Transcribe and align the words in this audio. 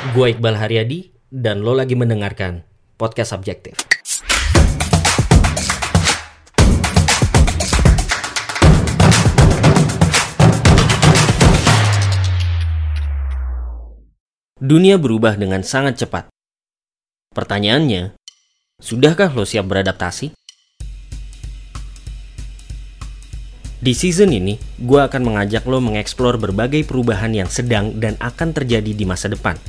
Gue 0.00 0.32
Iqbal 0.32 0.56
Haryadi 0.56 1.12
dan 1.28 1.60
lo 1.60 1.76
lagi 1.76 1.92
mendengarkan 1.92 2.64
podcast 2.96 3.36
subjektif. 3.36 3.76
Dunia 14.56 14.96
berubah 14.96 15.36
dengan 15.36 15.60
sangat 15.60 16.00
cepat. 16.00 16.32
Pertanyaannya, 17.36 18.16
sudahkah 18.80 19.28
lo 19.36 19.44
siap 19.44 19.68
beradaptasi? 19.68 20.32
Di 23.84 23.92
season 23.92 24.32
ini, 24.32 24.56
gue 24.80 25.00
akan 25.04 25.28
mengajak 25.28 25.68
lo 25.68 25.76
mengeksplor 25.84 26.40
berbagai 26.40 26.88
perubahan 26.88 27.36
yang 27.36 27.52
sedang 27.52 28.00
dan 28.00 28.16
akan 28.16 28.56
terjadi 28.56 28.96
di 28.96 29.04
masa 29.04 29.28
depan. 29.28 29.60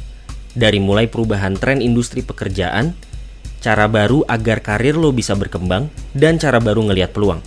Dari 0.51 0.83
mulai 0.83 1.07
perubahan 1.07 1.55
tren 1.55 1.79
industri 1.79 2.19
pekerjaan, 2.19 2.91
cara 3.63 3.87
baru 3.87 4.27
agar 4.27 4.59
karir 4.59 4.99
lo 4.99 5.15
bisa 5.15 5.31
berkembang, 5.37 5.87
dan 6.11 6.35
cara 6.35 6.59
baru 6.59 6.91
ngelihat 6.91 7.15
peluang. 7.15 7.39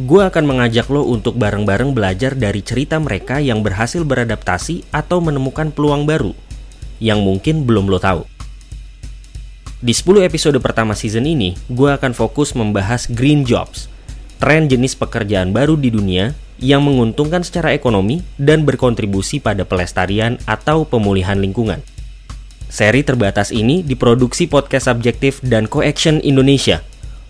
Gue 0.00 0.24
akan 0.24 0.48
mengajak 0.48 0.88
lo 0.88 1.04
untuk 1.04 1.36
bareng-bareng 1.36 1.92
belajar 1.92 2.32
dari 2.32 2.64
cerita 2.64 2.96
mereka 2.96 3.36
yang 3.36 3.60
berhasil 3.60 4.00
beradaptasi 4.00 4.88
atau 4.92 5.20
menemukan 5.20 5.68
peluang 5.72 6.08
baru 6.08 6.32
yang 7.00 7.20
mungkin 7.20 7.68
belum 7.68 7.88
lo 7.88 8.00
tahu. 8.00 8.24
Di 9.80 9.96
10 9.96 10.24
episode 10.24 10.60
pertama 10.60 10.92
season 10.92 11.24
ini, 11.24 11.56
gue 11.72 11.88
akan 11.88 12.12
fokus 12.12 12.52
membahas 12.52 13.08
green 13.08 13.48
jobs, 13.48 13.88
tren 14.36 14.68
jenis 14.68 14.92
pekerjaan 14.92 15.56
baru 15.56 15.76
di 15.76 15.88
dunia 15.88 16.36
yang 16.60 16.84
menguntungkan 16.84 17.40
secara 17.40 17.72
ekonomi 17.72 18.20
dan 18.36 18.68
berkontribusi 18.68 19.40
pada 19.40 19.64
pelestarian 19.64 20.36
atau 20.44 20.84
pemulihan 20.84 21.40
lingkungan. 21.40 21.80
Seri 22.70 23.02
terbatas 23.02 23.50
ini 23.50 23.82
diproduksi 23.82 24.46
podcast 24.46 24.86
subjektif 24.86 25.42
dan 25.42 25.66
Coaction 25.66 26.22
Indonesia, 26.22 26.78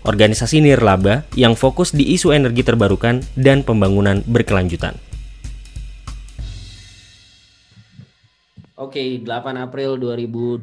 organisasi 0.05 0.61
nirlaba 0.61 1.25
yang 1.33 1.57
fokus 1.57 1.89
di 1.97 2.13
isu 2.13 2.29
energi 2.29 2.61
terbarukan 2.61 3.25
dan 3.33 3.65
pembangunan 3.65 4.21
berkelanjutan. 4.29 4.93
Oke, 8.77 9.17
8 9.25 9.57
April 9.57 9.97
2021 9.97 10.61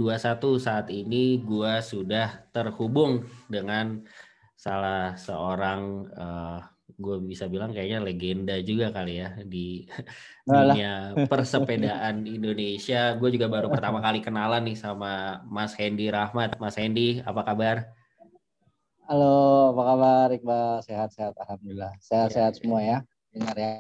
saat 0.63 0.87
ini 0.95 1.43
gua 1.43 1.83
sudah 1.83 2.47
terhubung 2.55 3.27
dengan 3.51 4.07
salah 4.55 5.19
seorang 5.19 6.07
uh, 6.15 6.63
gue 6.99 7.17
bisa 7.23 7.47
bilang 7.47 7.71
kayaknya 7.71 8.03
legenda 8.03 8.59
juga 8.59 8.91
kali 8.91 9.23
ya 9.23 9.39
di 9.47 9.87
dunia 10.43 11.15
persepedaan 11.31 12.27
Indonesia. 12.27 13.15
Gue 13.15 13.31
juga 13.31 13.47
baru 13.47 13.71
pertama 13.71 14.03
kali 14.03 14.19
kenalan 14.19 14.67
nih 14.67 14.75
sama 14.75 15.47
Mas 15.47 15.79
Hendy 15.79 16.11
Rahmat. 16.11 16.59
Mas 16.59 16.75
Hendy, 16.75 17.23
apa 17.23 17.47
kabar? 17.47 17.95
Halo, 19.07 19.73
apa 19.73 19.83
kabar 19.95 20.27
Iqbal? 20.35 20.83
Sehat-sehat, 20.85 21.39
alhamdulillah. 21.39 21.95
Sehat-sehat 22.03 22.53
ya, 22.53 22.59
semua 22.59 22.81
ya. 22.83 22.99
Dengar 23.31 23.57
ya. 23.57 23.73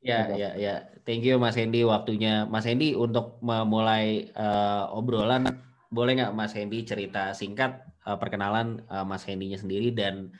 Ya, 0.00 0.20
ya, 0.32 0.50
ya. 0.54 0.74
Thank 1.02 1.26
you 1.26 1.36
Mas 1.42 1.58
Hendy 1.58 1.82
waktunya. 1.82 2.46
Mas 2.46 2.64
Hendy 2.64 2.94
untuk 2.94 3.42
memulai 3.42 4.30
uh, 4.38 4.88
obrolan, 4.94 5.50
boleh 5.90 6.22
nggak 6.22 6.32
Mas 6.32 6.54
Hendy 6.54 6.86
cerita 6.86 7.34
singkat 7.34 7.82
uh, 8.06 8.14
perkenalan 8.16 8.86
uh, 8.86 9.02
Mas 9.02 9.26
Hendy-nya 9.26 9.58
sendiri 9.58 9.90
dan 9.90 10.30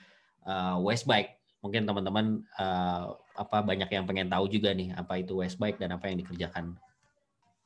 uh, 0.47 0.79
Westbike? 0.81 1.36
Mungkin 1.67 1.83
teman-teman 1.83 2.47
uh, 2.63 3.19
apa 3.35 3.59
banyak 3.67 3.91
yang 3.91 4.07
pengen 4.07 4.31
tahu 4.31 4.47
juga 4.47 4.71
nih 4.71 4.95
apa 4.95 5.19
itu 5.19 5.43
Westbike 5.43 5.83
dan 5.83 5.99
apa 5.99 6.07
yang 6.07 6.23
dikerjakan. 6.23 6.79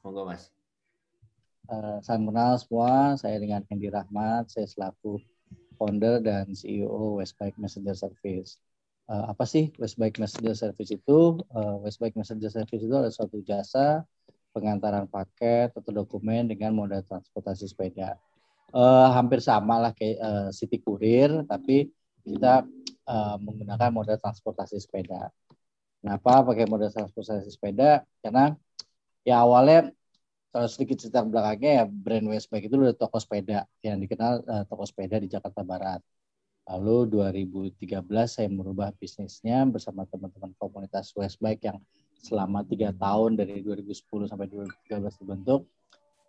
Monggo 0.01 0.25
Mas. 0.25 0.48
Uh, 1.69 2.01
saya 2.01 2.17
kenal 2.17 2.56
semua, 2.56 3.15
saya 3.21 3.37
dengan 3.37 3.61
Hendy 3.69 3.93
Rahmat, 3.93 4.48
saya 4.48 4.65
selaku 4.65 5.21
founder 5.77 6.25
dan 6.25 6.49
CEO 6.56 7.21
Westbike 7.21 7.61
Messenger 7.61 7.93
Service 7.93 8.56
uh, 9.11 9.25
apa 9.34 9.44
sih 9.44 9.75
Westbike 9.77 10.22
Messenger 10.22 10.55
Service 10.55 10.94
itu? 10.94 11.43
Uh, 11.50 11.82
Westbike 11.82 12.15
Messenger 12.15 12.49
Service 12.49 12.82
itu 12.82 12.94
adalah 12.94 13.12
suatu 13.12 13.43
jasa 13.43 14.06
pengantaran 14.55 15.11
paket 15.11 15.75
atau 15.75 15.91
dokumen 15.91 16.47
dengan 16.47 16.75
moda 16.75 17.03
transportasi 17.03 17.67
sepeda. 17.67 18.15
Uh, 18.71 19.11
hampir 19.11 19.43
sama 19.43 19.82
lah 19.82 19.91
kayak 19.91 20.19
uh, 20.22 20.49
City 20.55 20.78
Courier, 20.78 21.43
tapi 21.50 21.91
kita 22.22 22.64
uh, 23.08 23.36
menggunakan 23.41 23.91
moda 23.91 24.14
transportasi 24.16 24.78
sepeda. 24.78 25.32
Kenapa 26.00 26.47
pakai 26.47 26.64
moda 26.64 26.88
transportasi 26.88 27.48
sepeda? 27.53 28.04
Karena 28.25 28.56
ya 29.26 29.44
awalnya 29.44 29.92
kalau 30.50 30.66
sedikit 30.66 30.98
cerita 30.98 31.22
belakangnya 31.22 31.72
ya 31.82 31.84
brand 31.86 32.26
Westbike 32.26 32.66
itu 32.66 32.75
udah 32.75 32.97
toko 32.97 33.22
sepeda 33.22 33.69
yang 33.86 34.03
dikenal 34.03 34.42
uh, 34.42 34.64
toko 34.66 34.82
sepeda 34.88 35.22
di 35.22 35.31
Jakarta 35.31 35.62
Barat. 35.62 36.00
Lalu 36.70 37.10
2013 37.19 38.06
saya 38.26 38.48
merubah 38.50 38.94
bisnisnya 38.94 39.66
bersama 39.66 40.06
teman-teman 40.06 40.54
komunitas 40.58 41.10
Westbike 41.14 41.66
yang 41.66 41.78
selama 42.20 42.62
tiga 42.66 42.94
tahun 42.94 43.38
dari 43.38 43.64
2010 43.64 44.31
sampai 44.31 44.47
2013 44.50 45.20
dibentuk. 45.25 45.66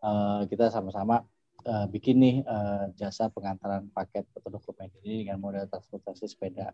Uh, 0.01 0.49
kita 0.49 0.73
sama-sama 0.73 1.21
uh, 1.65 1.85
bikin 1.89 2.17
nih 2.21 2.35
uh, 2.45 2.89
jasa 2.97 3.29
pengantaran 3.31 3.89
paket 3.91 4.25
atau 4.37 4.49
dokumen 4.49 4.89
ini 5.03 5.25
dengan 5.25 5.41
model 5.41 5.65
transportasi 5.67 6.29
sepeda. 6.29 6.73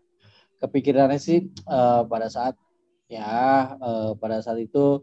Kepikirannya 0.58 1.20
sih 1.20 1.48
uh, 1.68 2.04
pada 2.04 2.28
saat 2.28 2.54
ya 3.08 3.72
uh, 3.80 4.12
pada 4.18 4.44
saat 4.44 4.60
itu 4.60 5.02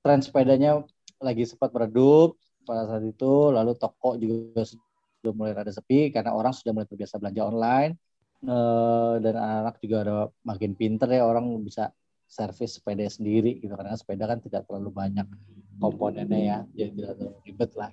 tren 0.00 0.24
sepedanya 0.24 0.82
lagi 1.20 1.44
sempat 1.46 1.70
meredup 1.70 2.40
pada 2.64 2.88
saat 2.88 3.04
itu 3.06 3.52
lalu 3.52 3.76
toko 3.78 4.18
juga 4.18 4.64
sudah 4.64 5.32
mulai 5.34 5.52
rada 5.54 5.70
sepi 5.70 6.10
karena 6.10 6.34
orang 6.34 6.50
sudah 6.50 6.74
mulai 6.74 6.88
terbiasa 6.88 7.20
belanja 7.20 7.42
online 7.46 7.92
uh, 8.48 9.20
dan 9.22 9.34
anak-anak 9.38 9.76
juga 9.78 9.96
ada 10.02 10.16
makin 10.42 10.72
pinter 10.74 11.08
ya 11.12 11.22
orang 11.22 11.46
bisa 11.62 11.94
servis 12.26 12.80
sepeda 12.80 13.04
sendiri 13.06 13.60
gitu 13.60 13.76
karena 13.76 13.92
sepeda 13.94 14.24
kan 14.24 14.40
tidak 14.40 14.64
terlalu 14.64 14.88
banyak 14.88 15.28
komponennya 15.76 16.40
ya 16.40 16.58
jadi 16.72 16.90
tidak 16.96 17.12
terlalu 17.20 17.38
ribet 17.44 17.70
lah. 17.76 17.90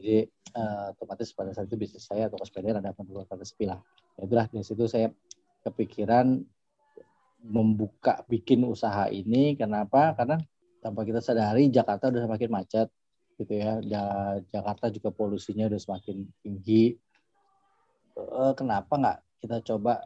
Jadi 0.00 0.26
uh, 0.56 0.96
otomatis 0.96 1.28
pada 1.36 1.52
saat 1.52 1.68
itu 1.68 1.76
bisnis 1.76 2.08
saya 2.08 2.32
atau 2.32 2.40
sepeda 2.40 2.80
ada 2.80 2.96
rada 2.96 3.44
sepi 3.44 3.68
lah 3.68 3.78
ya 4.16 4.24
itulah 4.24 4.46
dari 4.48 4.64
situ 4.64 4.88
saya 4.88 5.12
kepikiran 5.60 6.40
membuka 7.44 8.24
bikin 8.28 8.64
usaha 8.64 9.08
ini 9.12 9.56
kenapa 9.56 10.16
karena 10.16 10.40
tanpa 10.80 11.04
kita 11.04 11.20
sadari 11.20 11.68
Jakarta 11.68 12.08
udah 12.08 12.24
semakin 12.24 12.50
macet 12.50 12.88
gitu 13.40 13.52
ya. 13.56 13.80
Dan 13.80 14.44
Jakarta 14.48 14.92
juga 14.92 15.08
polusinya 15.12 15.68
udah 15.68 15.80
semakin 15.80 16.28
tinggi. 16.44 16.96
Uh, 18.16 18.52
kenapa 18.52 18.92
nggak 19.00 19.18
kita 19.40 19.56
coba 19.64 20.04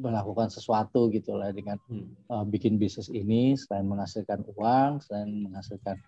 melakukan 0.00 0.48
sesuatu 0.48 1.12
gitu 1.12 1.36
lah 1.36 1.52
dengan 1.52 1.76
hmm. 1.92 2.32
uh, 2.32 2.44
bikin 2.48 2.80
bisnis 2.80 3.12
ini 3.12 3.52
selain 3.52 3.84
menghasilkan 3.84 4.40
uang, 4.56 5.04
selain 5.04 5.44
menghasilkan 5.44 6.00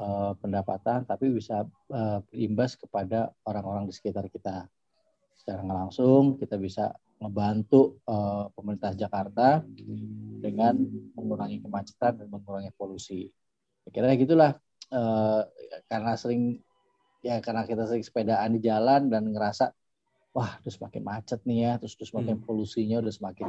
uh, 0.00 0.32
pendapatan, 0.40 1.04
tapi 1.04 1.28
bisa 1.28 1.68
uh, 1.92 2.18
berimbas 2.32 2.80
kepada 2.80 3.36
orang-orang 3.44 3.84
di 3.84 3.92
sekitar 3.92 4.26
kita. 4.32 4.64
Secara 5.36 5.60
langsung 5.64 6.40
kita 6.40 6.56
bisa 6.56 6.88
membantu 7.20 8.00
uh, 8.08 8.48
pemerintah 8.56 8.96
Jakarta 8.96 9.60
dengan 10.40 10.80
mengurangi 11.12 11.60
kemacetan 11.60 12.16
dan 12.16 12.26
mengurangi 12.32 12.72
polusi. 12.72 13.28
Kira-kira 13.84 14.16
gitulah 14.16 14.52
uh, 14.92 15.44
karena 15.84 16.16
sering 16.16 16.56
ya 17.20 17.44
karena 17.44 17.68
kita 17.68 17.84
sering 17.84 18.04
sepedaan 18.04 18.56
di 18.56 18.60
jalan 18.64 19.12
dan 19.12 19.28
ngerasa 19.28 19.76
wah 20.32 20.56
terus 20.64 20.80
semakin 20.80 21.02
macet 21.04 21.40
nih 21.44 21.58
ya 21.68 21.72
terus 21.76 21.98
terus 21.98 22.10
semakin 22.14 22.40
hmm. 22.40 22.46
polusinya 22.46 22.96
udah 23.04 23.12
semakin 23.12 23.46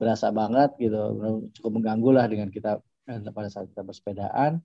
berasa 0.00 0.34
banget 0.34 0.74
gitu 0.80 0.98
cukup 1.60 1.70
mengganggu 1.78 2.10
lah 2.10 2.26
dengan 2.26 2.48
kita 2.50 2.82
eh, 3.06 3.20
pada 3.30 3.48
saat 3.52 3.70
kita 3.70 3.86
bersepedaan 3.86 4.58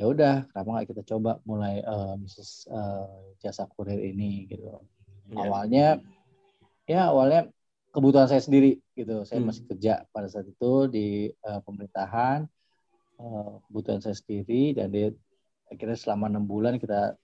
ya 0.00 0.08
udah 0.08 0.48
kenapa 0.48 0.68
nggak 0.72 0.88
kita 0.96 1.02
coba 1.12 1.44
mulai 1.44 1.84
uh, 1.84 2.16
bisnis 2.16 2.64
uh, 2.72 3.04
jasa 3.36 3.68
kurir 3.76 4.00
ini 4.00 4.48
gitu 4.48 4.80
yeah. 5.28 5.44
awalnya 5.44 5.86
ya 6.88 7.12
awalnya 7.12 7.52
kebutuhan 7.92 8.24
saya 8.24 8.40
sendiri 8.40 8.80
gitu 8.96 9.28
saya 9.28 9.44
hmm. 9.44 9.52
masih 9.52 9.62
kerja 9.68 10.08
pada 10.08 10.24
saat 10.32 10.48
itu 10.48 10.88
di 10.88 11.28
uh, 11.44 11.60
pemerintahan 11.60 12.48
uh, 13.20 13.60
kebutuhan 13.68 14.00
saya 14.00 14.16
sendiri 14.16 14.72
dan 14.72 14.88
dia 14.88 15.12
akhirnya 15.68 16.00
selama 16.00 16.32
enam 16.32 16.48
bulan 16.48 16.80
kita 16.80 17.20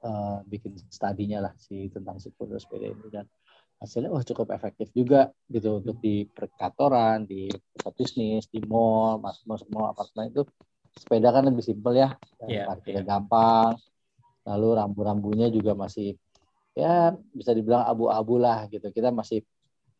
uh, 0.00 0.40
bikin 0.48 0.72
studinya 0.88 1.44
lah 1.44 1.52
si 1.60 1.92
tentang 1.92 2.16
si 2.16 2.32
kurir 2.32 2.56
sepeda 2.56 2.96
ini 2.96 3.12
dan 3.12 3.28
hasilnya 3.76 4.08
wah 4.08 4.24
cukup 4.24 4.56
efektif 4.56 4.88
juga 4.96 5.28
gitu 5.52 5.84
untuk 5.84 6.00
di 6.00 6.24
perkantoran, 6.32 7.28
di 7.28 7.52
pusat 7.76 7.92
bisnis, 7.92 8.48
di 8.48 8.64
mall, 8.64 9.20
masuk 9.20 9.44
masuk 9.44 9.68
mall 9.68 9.92
apartemen 9.92 10.32
itu 10.32 10.48
sepeda 10.96 11.28
kan 11.30 11.44
lebih 11.44 11.62
simpel 11.62 11.94
ya, 11.94 12.16
yeah, 12.48 12.66
parkirnya 12.66 13.04
yeah. 13.04 13.08
gampang, 13.08 13.76
lalu 14.48 14.68
rambu-rambunya 14.80 15.52
juga 15.52 15.76
masih 15.76 16.16
ya 16.76 17.12
bisa 17.32 17.52
dibilang 17.52 17.84
abu-abu 17.84 18.40
lah 18.40 18.64
gitu. 18.72 18.88
Kita 18.88 19.12
masih 19.12 19.44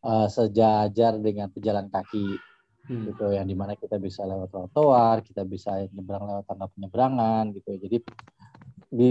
uh, 0.03 0.27
sejajar 0.27 1.17
dengan 1.21 1.53
pejalan 1.53 1.87
kaki 1.87 2.37
hmm. 2.87 3.03
gitu 3.13 3.25
yang 3.35 3.47
di 3.47 3.55
mana 3.55 3.75
kita 3.75 3.99
bisa 3.99 4.23
lewat 4.23 4.49
trotoar 4.49 5.21
kita 5.21 5.43
bisa 5.43 5.85
nyebrang 5.91 6.23
lewat 6.23 6.45
tangga 6.47 6.67
penyeberangan 6.71 7.51
gitu 7.55 7.71
jadi 7.75 7.97
di 8.87 9.09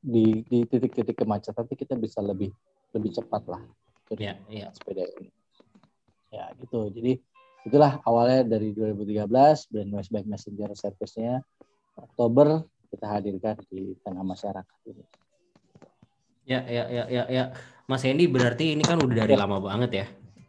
di 0.00 0.24
di 0.48 0.58
titik-titik 0.64 1.20
kemacetan 1.20 1.68
itu 1.68 1.84
kita 1.84 1.94
bisa 2.00 2.24
lebih 2.24 2.48
lebih 2.96 3.10
cepat 3.12 3.42
lah 3.44 3.62
ya, 4.16 4.40
ya. 4.48 4.72
sepeda 4.72 5.04
ini 5.20 5.28
ya 6.32 6.48
gitu 6.56 6.88
jadi 6.92 7.20
itulah 7.68 8.00
awalnya 8.08 8.42
dari 8.56 8.72
2013 8.72 9.28
brand 9.68 9.90
Westback 9.94 10.26
Messenger 10.26 10.70
service-nya 10.72 11.44
Oktober 11.94 12.64
kita 12.88 13.06
hadirkan 13.06 13.56
di 13.68 13.92
tengah 14.00 14.24
masyarakat 14.24 14.78
ini. 14.88 15.04
Ya, 16.48 16.64
ya, 16.64 16.84
ya, 16.88 17.04
ya, 17.12 17.24
ya. 17.28 17.44
Mas 17.84 18.00
Hendy 18.04 18.24
berarti 18.24 18.72
ini 18.72 18.80
kan 18.80 18.96
udah 18.96 19.16
dari 19.28 19.36
ya. 19.36 19.40
lama 19.44 19.60
banget 19.60 19.90
ya. 19.92 20.06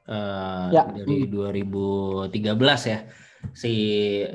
Uh, 0.09 0.67
ya. 0.71 0.83
Dari 0.87 1.27
2013 1.27 2.91
ya 2.91 2.99
si 3.55 3.73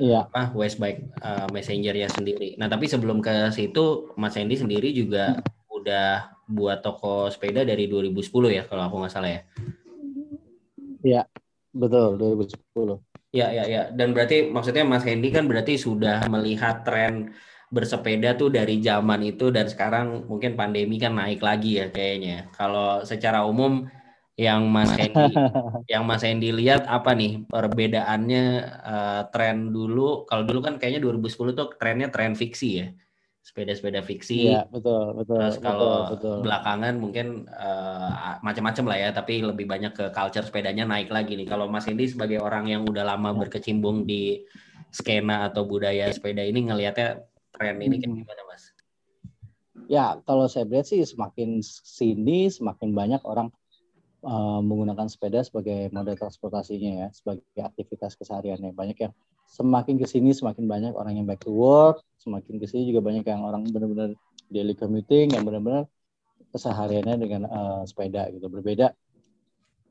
ya. 0.01 0.25
apa 0.25 0.49
Westbike 0.53 1.17
uh, 1.21 1.49
Messenger 1.49 1.93
ya 1.93 2.09
sendiri. 2.09 2.57
Nah, 2.57 2.69
tapi 2.69 2.89
sebelum 2.89 3.21
ke 3.21 3.49
situ 3.53 4.13
Mas 4.17 4.37
Hendy 4.37 4.57
sendiri 4.57 4.93
juga 4.93 5.41
udah 5.69 6.33
buat 6.45 6.81
toko 6.85 7.29
sepeda 7.29 7.65
dari 7.65 7.89
2010 7.89 8.29
ya 8.53 8.63
kalau 8.65 8.85
aku 8.85 8.95
nggak 9.01 9.13
salah 9.13 9.31
ya. 9.33 9.41
Iya, 11.05 11.21
betul 11.75 12.15
2010. 12.15 13.03
Ya, 13.35 13.51
ya, 13.51 13.67
ya. 13.67 13.81
Dan 13.91 14.15
berarti 14.15 14.47
maksudnya 14.47 14.87
Mas 14.87 15.03
Hendy 15.03 15.27
kan 15.27 15.43
berarti 15.43 15.75
sudah 15.75 16.23
melihat 16.31 16.87
tren 16.87 17.35
bersepeda 17.67 18.39
tuh 18.39 18.47
dari 18.47 18.79
zaman 18.79 19.19
itu 19.27 19.51
dan 19.51 19.67
sekarang 19.67 20.23
mungkin 20.31 20.55
pandemi 20.55 20.95
kan 20.95 21.19
naik 21.19 21.43
lagi 21.43 21.83
ya 21.83 21.91
kayaknya. 21.91 22.47
Kalau 22.55 23.03
secara 23.03 23.43
umum 23.43 23.83
yang 24.39 24.71
Mas 24.71 24.95
Hendy 24.95 25.35
yang 25.91 26.07
Mas 26.07 26.23
Hendy 26.23 26.55
lihat 26.55 26.87
apa 26.87 27.11
nih 27.11 27.43
perbedaannya 27.43 28.43
uh, 28.79 29.21
tren 29.35 29.75
dulu? 29.75 30.23
Kalau 30.23 30.47
dulu 30.47 30.63
kan 30.63 30.79
kayaknya 30.79 31.03
2010 31.03 31.51
tuh 31.59 31.67
trennya 31.75 32.07
tren 32.07 32.39
fiksi 32.39 32.69
ya. 32.79 32.87
Sepeda-sepeda 33.45 34.01
fiksi. 34.01 34.49
Iya, 34.49 34.65
betul, 34.65 35.13
betul. 35.21 35.37
Terus 35.37 35.61
kalau 35.61 36.09
betul, 36.09 36.17
betul. 36.17 36.37
belakangan 36.49 36.93
mungkin 36.97 37.45
uh, 37.45 38.41
macam-macam 38.41 38.85
lah 38.89 38.97
ya, 38.97 39.09
tapi 39.13 39.45
lebih 39.45 39.69
banyak 39.69 39.93
ke 39.93 40.09
culture 40.09 40.41
sepedanya 40.41 40.89
naik 40.89 41.13
lagi 41.13 41.37
nih. 41.37 41.45
Kalau 41.45 41.69
Mas 41.69 41.85
Hendy 41.85 42.09
sebagai 42.09 42.41
orang 42.41 42.65
yang 42.65 42.81
udah 42.89 43.05
lama 43.05 43.37
berkecimpung 43.37 44.09
di 44.09 44.41
skena 44.89 45.45
atau 45.51 45.67
budaya 45.67 46.09
sepeda 46.09 46.41
ini 46.41 46.71
ngelihatnya 46.71 47.21
tren 47.51 47.77
ini 47.83 47.99
kayak 47.99 48.15
gimana 48.23 48.43
mas? 48.47 48.63
Ya 49.91 50.17
kalau 50.23 50.47
saya 50.47 50.63
lihat 50.65 50.87
sih 50.87 51.03
semakin 51.03 51.59
sini 51.61 52.47
semakin 52.47 52.95
banyak 52.95 53.21
orang 53.27 53.51
uh, 54.23 54.59
menggunakan 54.63 55.11
sepeda 55.11 55.43
sebagai 55.43 55.91
moda 55.91 56.15
transportasinya 56.15 57.05
ya 57.05 57.07
sebagai 57.11 57.43
aktivitas 57.59 58.15
kesehariannya 58.15 58.71
banyak 58.71 58.97
yang 59.03 59.13
semakin 59.45 59.95
ke 60.01 60.05
sini 60.09 60.33
semakin 60.33 60.65
banyak 60.65 60.93
orang 60.97 61.21
yang 61.21 61.25
back 61.29 61.45
to 61.45 61.53
work. 61.53 62.01
Semakin 62.19 62.57
ke 62.57 62.65
sini 62.65 62.89
juga 62.89 63.05
banyak 63.05 63.25
yang 63.25 63.45
orang 63.45 63.63
benar-benar 63.69 64.17
daily 64.49 64.73
commuting 64.73 65.33
yang 65.33 65.45
benar-benar 65.45 65.85
kesehariannya 66.49 67.15
dengan 67.19 67.41
uh, 67.47 67.81
sepeda 67.85 68.29
gitu. 68.33 68.49
Berbeda. 68.49 68.91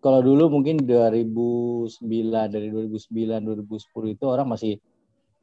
Kalau 0.04 0.20
dulu 0.20 0.60
mungkin 0.60 0.84
2009 0.84 2.04
dari 2.52 2.68
2009 2.68 3.40
2010 3.40 4.14
itu 4.16 4.24
orang 4.28 4.46
masih 4.52 4.76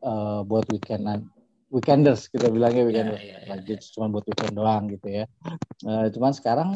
uh, 0.05 0.45
buat 0.45 0.69
weekendan. 0.69 1.25
Weekenders 1.71 2.29
kita 2.29 2.51
bilangnya 2.51 2.85
weekenders. 2.85 3.23
Yeah, 3.23 3.41
yeah, 3.47 3.57
yeah, 3.57 3.79
yeah. 3.79 3.89
cuma 3.95 4.11
buat 4.13 4.27
weekend 4.29 4.53
doang 4.53 4.91
gitu 4.93 5.07
ya. 5.09 5.25
Uh, 5.81 6.13
cuman 6.13 6.35
sekarang 6.35 6.69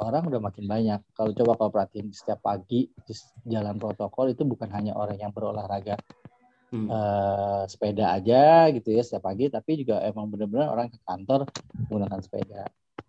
orang 0.00 0.28
udah 0.28 0.40
makin 0.40 0.64
banyak. 0.64 1.00
Kalau 1.12 1.36
coba 1.36 1.52
kalau 1.60 1.70
perhatiin 1.72 2.08
setiap 2.12 2.40
pagi 2.40 2.88
di 2.88 3.14
jalan 3.48 3.76
protokol 3.76 4.32
itu 4.32 4.44
bukan 4.44 4.68
hanya 4.72 4.96
orang 4.96 5.20
yang 5.20 5.32
berolahraga 5.32 5.96
hmm. 6.72 6.88
uh, 6.88 7.62
sepeda 7.70 8.16
aja 8.16 8.70
gitu 8.72 8.94
ya 8.94 9.02
setiap 9.02 9.28
pagi 9.28 9.50
tapi 9.50 9.82
juga 9.82 10.02
emang 10.02 10.30
benar-benar 10.30 10.72
orang 10.72 10.88
ke 10.90 10.98
kantor 11.04 11.46
menggunakan 11.86 12.20
sepeda 12.22 12.62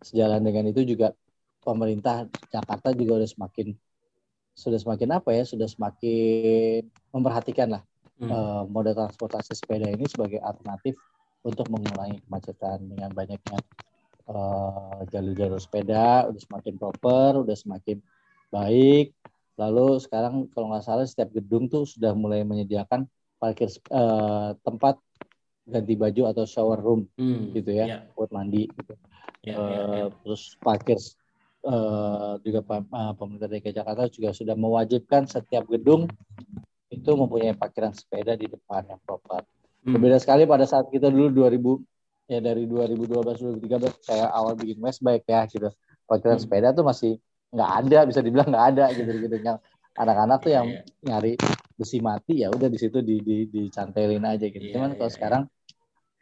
sejalan 0.03 0.41
dengan 0.41 0.69
itu 0.69 0.85
juga 0.85 1.13
pemerintah 1.61 2.29
Jakarta 2.53 2.93
juga 2.93 3.23
udah 3.23 3.29
semakin 3.29 3.73
sudah 4.57 4.79
semakin 4.81 5.21
apa 5.21 5.29
ya 5.33 5.43
sudah 5.45 5.69
semakin 5.69 6.85
memperhatikan 7.13 7.77
lah 7.77 7.81
hmm. 8.17 8.29
uh, 8.29 8.63
moda 8.65 8.93
transportasi 8.93 9.53
sepeda 9.53 9.85
ini 9.89 10.05
sebagai 10.09 10.41
alternatif 10.41 10.97
untuk 11.47 11.71
mengurangi 11.71 12.19
kemacetan 12.27 12.83
dengan 12.91 13.07
banyaknya 13.15 13.59
eh, 14.27 14.99
jalur-jalur 15.07 15.59
sepeda 15.63 16.27
udah 16.27 16.41
semakin 16.43 16.73
proper, 16.75 17.31
udah 17.39 17.55
semakin 17.55 18.03
baik. 18.51 19.15
Lalu 19.57 20.03
sekarang 20.03 20.51
kalau 20.51 20.69
nggak 20.69 20.85
salah 20.85 21.07
setiap 21.07 21.31
gedung 21.33 21.71
tuh 21.71 21.87
sudah 21.87 22.11
mulai 22.13 22.43
menyediakan 22.43 23.07
parkir 23.37 23.69
uh, 23.93 24.57
tempat 24.65 24.97
ganti 25.67 25.93
baju 25.99 26.31
atau 26.31 26.43
shower 26.47 26.79
room 26.79 27.05
hmm, 27.19 27.53
gitu 27.53 27.71
ya 27.75 27.85
yeah. 27.85 28.01
buat 28.15 28.31
mandi 28.31 28.71
gitu. 28.71 28.93
Yeah, 29.43 29.57
uh, 29.59 29.67
yeah, 29.67 29.87
yeah. 29.91 30.09
Terus 30.23 30.55
parkir 30.63 30.99
uh, 31.67 32.39
juga 32.41 32.59
uh, 32.63 33.13
pemerintah 33.13 33.49
DKI 33.51 33.75
Jakarta 33.75 34.07
juga 34.07 34.29
sudah 34.31 34.55
mewajibkan 34.55 35.27
setiap 35.27 35.67
gedung 35.67 36.07
itu 36.87 37.11
mempunyai 37.11 37.51
parkiran 37.51 37.91
sepeda 37.91 38.39
di 38.39 38.47
depan 38.47 38.87
yang 38.87 38.99
proper. 39.03 39.43
Hmm. 39.83 39.95
Berbeda 39.99 40.17
sekali 40.23 40.47
pada 40.47 40.63
saat 40.63 40.87
kita 40.87 41.11
dulu 41.11 41.31
2000 41.35 42.31
ya 42.31 42.39
dari 42.43 42.67
2012 42.67 43.63
2013 43.63 44.03
saya 44.03 44.31
awal 44.31 44.55
bikin 44.55 44.79
Westbike 44.79 45.27
ya 45.27 45.43
gitu. 45.51 45.67
Parkiran 46.07 46.39
hmm. 46.39 46.43
sepeda 46.47 46.71
tuh 46.71 46.87
masih 46.87 47.19
nggak 47.51 47.71
ada 47.83 47.99
bisa 48.07 48.19
dibilang 48.23 48.47
nggak 48.51 48.65
ada 48.75 48.85
gitu 48.95 49.11
gitu 49.23 49.35
yang 49.39 49.59
anak-anak 49.95 50.39
tuh 50.43 50.51
yang 50.51 50.67
yeah. 50.67 50.83
nyari 51.03 51.33
besi 51.77 52.01
mati 52.01 52.41
ya 52.41 52.49
udah 52.49 52.67
di 52.67 52.79
situ 52.81 53.05
di, 53.05 53.21
di 53.21 53.45
dicantelin 53.45 54.25
aja 54.25 54.49
gitu. 54.49 54.65
Yeah, 54.65 54.73
Cuman 54.73 54.89
yeah, 54.91 54.97
kalau 54.97 55.07
yeah. 55.07 55.15
sekarang 55.15 55.43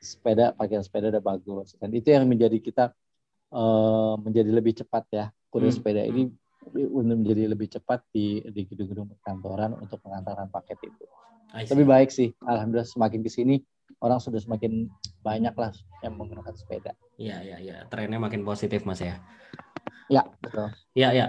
sepeda 0.04 0.46
parkiran 0.54 0.84
sepeda 0.84 1.07
udah 1.16 1.24
bagus. 1.24 1.74
Dan 1.80 1.96
itu 1.96 2.12
yang 2.12 2.28
menjadi 2.28 2.60
kita 2.60 2.86
uh, 3.56 4.19
menjadi 4.19 4.52
lebih 4.52 4.75
cepat 4.84 5.04
ya 5.10 5.25
kuda 5.50 5.72
hmm. 5.72 5.75
sepeda 5.80 6.04
ini 6.04 6.28
untuk 6.75 7.18
menjadi 7.24 7.48
lebih 7.48 7.72
cepat 7.72 8.04
di 8.12 8.44
di 8.44 8.62
gedung-gedung 8.68 9.07
perkantoran 9.16 9.80
untuk 9.80 10.04
pengantaran 10.04 10.52
paket 10.52 10.78
itu. 10.84 11.06
Lebih 11.56 11.88
baik 11.88 12.10
sih 12.12 12.36
alhamdulillah 12.44 12.86
semakin 12.86 13.24
ke 13.24 13.31
sini 13.31 13.56
orang 14.04 14.19
sudah 14.19 14.44
semakin 14.44 14.92
banyak 15.24 15.56
lah 15.56 15.72
yang 16.04 16.19
menggunakan 16.19 16.51
sepeda. 16.51 16.92
Iya 17.16 17.40
iya 17.42 17.58
iya. 17.63 17.75
Trennya 17.88 18.19
makin 18.19 18.44
positif 18.44 18.84
mas 18.84 19.00
ya? 19.00 19.24
Ya 20.12 20.28
betul. 20.44 20.74
Iya 20.98 21.10
iya 21.16 21.25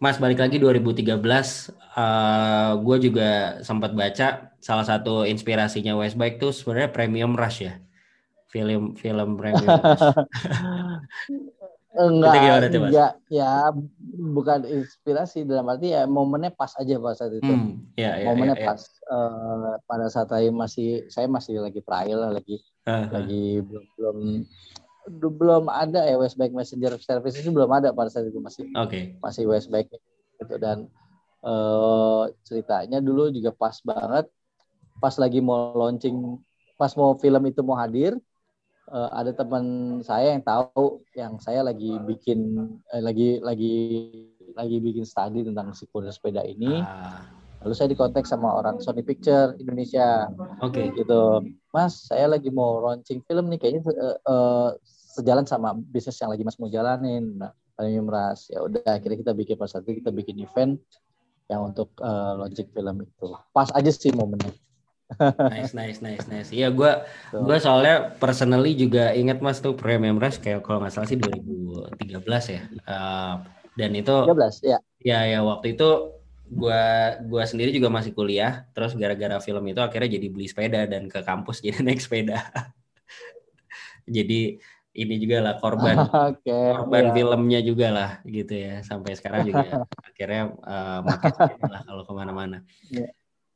Mas 0.00 0.16
balik 0.16 0.40
lagi 0.40 0.56
2013, 0.56 1.12
uh, 1.12 2.72
gue 2.80 2.96
juga 3.04 3.60
sempat 3.60 3.92
baca 3.92 4.48
salah 4.56 4.86
satu 4.88 5.28
inspirasinya 5.28 5.92
Westbike 5.92 6.40
tuh 6.40 6.56
sebenarnya 6.56 6.88
Premium 6.88 7.36
Rush 7.36 7.68
ya, 7.68 7.76
film 8.48 8.96
film 8.96 9.36
Premium 9.36 9.68
Rush. 9.84 10.08
enggak 11.90 12.70
itu 12.70 12.86
ya 12.94 13.18
ya 13.26 13.66
bukan 14.14 14.62
inspirasi 14.62 15.42
dalam 15.42 15.74
arti 15.74 15.90
ya 15.90 16.06
momennya 16.06 16.54
pas 16.54 16.70
aja 16.78 17.02
pas 17.02 17.18
saat 17.18 17.34
itu 17.34 17.50
hmm, 17.50 17.98
ya, 17.98 18.14
ya, 18.14 18.30
momennya 18.30 18.54
ya, 18.54 18.62
ya. 18.62 18.68
pas 18.70 18.80
uh, 19.10 19.74
pada 19.90 20.06
saat 20.06 20.30
saya 20.30 20.54
masih 20.54 21.10
saya 21.10 21.26
masih 21.26 21.58
lagi 21.58 21.82
trial 21.82 22.30
lagi 22.30 22.62
uh 22.86 22.94
-huh. 22.94 23.06
lagi 23.10 23.58
belum 23.66 23.84
belum 23.98 24.18
belum 25.18 25.66
ada 25.66 26.06
ya 26.06 26.16
Westback 26.20 26.54
Messenger 26.54 26.94
Service 27.02 27.40
itu 27.40 27.50
belum 27.50 27.70
ada 27.70 27.90
pada 27.90 28.12
saat 28.12 28.30
itu 28.30 28.38
masih 28.38 28.70
okay. 28.78 29.18
masih 29.18 29.50
Westback 29.50 29.90
gitu 30.38 30.54
dan 30.56 30.86
uh, 31.42 32.30
ceritanya 32.46 33.02
dulu 33.02 33.28
juga 33.34 33.50
pas 33.50 33.74
banget 33.82 34.30
pas 35.00 35.14
lagi 35.18 35.42
mau 35.42 35.74
launching 35.74 36.38
pas 36.78 36.92
mau 36.94 37.18
film 37.18 37.42
itu 37.48 37.60
mau 37.60 37.76
hadir 37.76 38.16
uh, 38.88 39.10
ada 39.12 39.32
teman 39.32 39.98
saya 40.04 40.36
yang 40.36 40.44
tahu 40.44 41.04
yang 41.16 41.36
saya 41.40 41.64
lagi 41.64 41.96
bikin 42.04 42.70
eh, 42.92 43.02
lagi 43.02 43.40
lagi 43.40 43.74
lagi 44.54 44.76
bikin 44.82 45.06
studi 45.06 45.46
tentang 45.46 45.70
si 45.72 45.86
sepeda 45.86 46.42
ini. 46.42 46.82
Ah. 46.82 47.22
Lalu 47.60 47.74
saya 47.76 47.88
dikontak 47.92 48.24
sama 48.24 48.56
orang 48.56 48.80
Sony 48.80 49.04
Picture 49.04 49.52
Indonesia. 49.60 50.32
Oke. 50.64 50.88
Okay. 50.90 51.04
Gitu, 51.04 51.20
Mas, 51.76 52.08
saya 52.08 52.32
lagi 52.32 52.48
mau 52.48 52.80
launching 52.80 53.20
film 53.28 53.52
nih, 53.52 53.60
kayaknya 53.60 53.80
uh, 54.00 54.16
uh, 54.24 54.70
sejalan 55.10 55.44
sama 55.44 55.74
bisnis 55.74 56.16
yang 56.22 56.30
lagi 56.30 56.46
Mas 56.46 56.56
mau 56.62 56.70
jalanin. 56.70 57.34
Nah, 57.34 57.50
kami 57.74 57.98
meras. 57.98 58.46
Ya 58.46 58.62
udah, 58.62 58.86
akhirnya 58.86 59.18
kita 59.26 59.32
bikin 59.34 59.56
pas 59.58 59.70
satu 59.74 59.90
kita 59.90 60.14
bikin 60.14 60.38
event 60.40 60.78
yang 61.50 61.66
untuk 61.66 61.90
uh, 61.98 62.38
launching 62.38 62.70
film 62.70 63.02
itu. 63.02 63.26
Pas 63.50 63.68
aja 63.74 63.90
sih 63.90 64.14
momennya 64.14 64.54
nice 65.54 65.74
nice 65.74 65.98
nice 65.98 66.26
nice 66.30 66.50
iya 66.54 66.70
gue 66.70 66.90
gue 67.34 67.56
soalnya 67.58 68.14
personally 68.18 68.78
juga 68.78 69.10
inget 69.10 69.42
mas 69.42 69.58
tuh 69.58 69.74
premium 69.74 70.20
rush 70.22 70.38
kayak 70.38 70.62
kalau 70.62 70.82
nggak 70.82 70.94
salah 70.94 71.08
sih 71.10 71.18
2013 71.18 72.54
ya 72.54 72.62
uh, 72.86 73.34
dan 73.74 73.90
itu 73.94 74.14
13 74.14 74.70
ya 74.70 74.78
ya 75.02 75.18
ya 75.26 75.40
waktu 75.42 75.74
itu 75.74 76.14
gue 76.50 76.82
gua 77.30 77.46
sendiri 77.46 77.70
juga 77.70 77.86
masih 77.86 78.10
kuliah 78.10 78.66
terus 78.74 78.98
gara-gara 78.98 79.38
film 79.38 79.62
itu 79.70 79.78
akhirnya 79.78 80.18
jadi 80.18 80.26
beli 80.34 80.50
sepeda 80.50 80.82
dan 80.86 81.06
ke 81.06 81.22
kampus 81.22 81.60
jadi 81.64 81.82
naik 81.82 82.02
sepeda 82.02 82.42
jadi 84.06 84.58
ini 84.94 85.22
juga 85.22 85.38
lah 85.42 85.54
korban 85.62 85.96
okay, 86.34 86.74
korban 86.74 87.10
ya. 87.10 87.12
filmnya 87.14 87.60
juga 87.62 87.88
lah 87.90 88.10
gitu 88.26 88.54
ya 88.54 88.82
sampai 88.82 89.14
sekarang 89.14 89.46
juga 89.46 89.86
akhirnya 90.08 90.54
uh, 90.66 90.98
makin 91.06 91.32
lah 91.70 91.82
kalau 91.86 92.02
ke 92.06 92.12
mana-mana 92.12 92.58
yeah. 92.90 93.10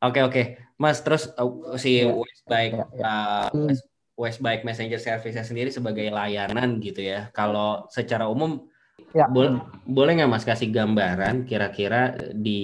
Oke 0.04 0.20
oke, 0.20 0.42
Mas 0.76 1.00
terus 1.00 1.32
uh, 1.40 1.80
si 1.80 2.04
ya. 2.04 2.12
Westbike 2.12 2.76
ya, 2.76 2.84
ya. 2.92 3.14
Uh, 3.48 3.72
Westbike 4.20 4.62
Messenger 4.68 5.00
Service 5.00 5.40
sendiri 5.48 5.72
sebagai 5.72 6.12
layanan 6.12 6.76
gitu 6.84 7.00
ya. 7.00 7.32
Kalau 7.32 7.88
secara 7.88 8.28
umum 8.28 8.68
Ya. 9.14 9.30
Boleh, 9.30 9.62
boleh 9.86 10.18
nggak 10.18 10.30
Mas 10.30 10.42
kasih 10.42 10.74
gambaran 10.74 11.46
kira-kira 11.46 12.18
di 12.34 12.62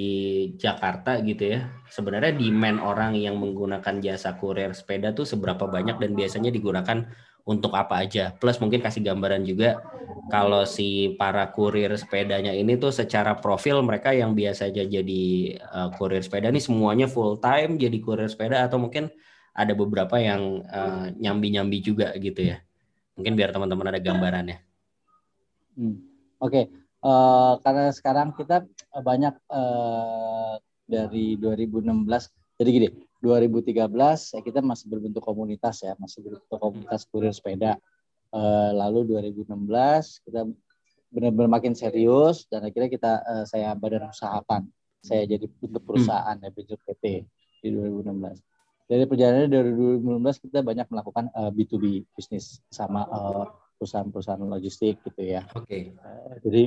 Jakarta 0.58 1.22
gitu 1.22 1.46
ya, 1.46 1.70
sebenarnya 1.86 2.34
demand 2.34 2.82
orang 2.82 3.14
yang 3.14 3.38
menggunakan 3.38 4.02
jasa 4.02 4.34
kurir 4.34 4.74
sepeda 4.74 5.14
tuh 5.14 5.22
seberapa 5.22 5.70
banyak 5.70 6.02
dan 6.02 6.10
biasanya 6.18 6.50
digunakan 6.50 7.06
untuk 7.44 7.72
apa 7.74 8.02
aja? 8.04 8.32
Plus 8.36 8.58
mungkin 8.58 8.80
kasih 8.80 9.04
gambaran 9.04 9.42
juga 9.44 9.80
kalau 10.30 10.62
si 10.62 11.18
para 11.18 11.50
kurir 11.50 11.90
sepedanya 11.98 12.54
ini 12.54 12.78
tuh 12.78 12.94
secara 12.94 13.34
profil 13.38 13.82
mereka 13.82 14.14
yang 14.14 14.32
biasa 14.32 14.70
aja 14.70 14.86
jadi 14.86 15.22
uh, 15.58 15.88
kurir 15.98 16.22
sepeda 16.22 16.54
ini 16.54 16.62
semuanya 16.62 17.10
full 17.10 17.42
time 17.42 17.74
jadi 17.74 17.98
kurir 17.98 18.30
sepeda 18.30 18.62
atau 18.62 18.78
mungkin 18.78 19.10
ada 19.50 19.74
beberapa 19.74 20.16
yang 20.22 20.62
uh, 20.70 21.10
nyambi-nyambi 21.18 21.82
juga 21.82 22.14
gitu 22.16 22.54
ya. 22.54 22.62
Mungkin 23.18 23.34
biar 23.34 23.50
teman-teman 23.50 23.90
ada 23.90 24.00
gambarannya. 24.00 24.58
Hmm. 25.76 25.96
Oke, 26.40 26.64
okay. 26.64 26.64
uh, 27.04 27.12
eh, 27.12 27.52
karena 27.60 27.84
sekarang 27.92 28.32
kita 28.32 28.64
banyak 28.96 29.36
uh, 29.52 30.56
dari 30.88 31.36
2016. 31.36 32.08
Jadi 32.56 32.68
gini, 32.72 32.88
2013 33.20 33.76
ya 34.36 34.40
kita 34.40 34.60
masih 34.64 34.88
berbentuk 34.88 35.20
komunitas 35.20 35.84
ya, 35.84 35.92
masih 36.00 36.24
berbentuk 36.24 36.56
komunitas 36.56 37.04
kurir 37.08 37.32
sepeda. 37.36 37.76
Uh, 38.30 38.70
lalu 38.72 39.18
2016 39.26 39.50
kita 40.22 40.46
benar-benar 41.10 41.50
makin 41.50 41.74
serius 41.74 42.46
dan 42.46 42.62
akhirnya 42.62 42.88
kita 42.88 43.12
uh, 43.20 43.44
saya 43.44 43.76
badan 43.76 44.08
usahakan. 44.08 44.70
Saya 45.00 45.24
jadi 45.26 45.48
bentuk 45.48 45.82
perusahaan 45.84 46.36
hmm. 46.36 46.44
ya 46.44 46.50
bentuk 46.52 46.78
PT 46.86 47.04
di 47.60 47.68
2016. 47.72 48.40
Dari 48.90 49.04
perjalanan 49.06 49.46
dari 49.46 49.70
2016 49.70 50.44
kita 50.50 50.58
banyak 50.66 50.86
melakukan 50.90 51.30
uh, 51.36 51.50
B2B 51.54 52.10
bisnis 52.14 52.58
sama 52.72 53.06
uh, 53.06 53.46
perusahaan-perusahaan 53.78 54.42
logistik 54.48 54.98
gitu 55.06 55.22
ya. 55.24 55.46
Oke. 55.54 55.66
Okay. 55.66 55.82
Uh, 56.00 56.34
jadi 56.42 56.62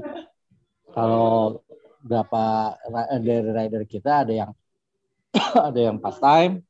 kalau 0.93 1.59
berapa 2.03 2.75
dari 3.23 3.49
rider 3.49 3.83
kita 3.87 4.27
ada 4.27 4.33
yang 4.35 4.51
ada 5.69 5.79
yang 5.79 5.97
part 5.97 6.17
time, 6.21 6.61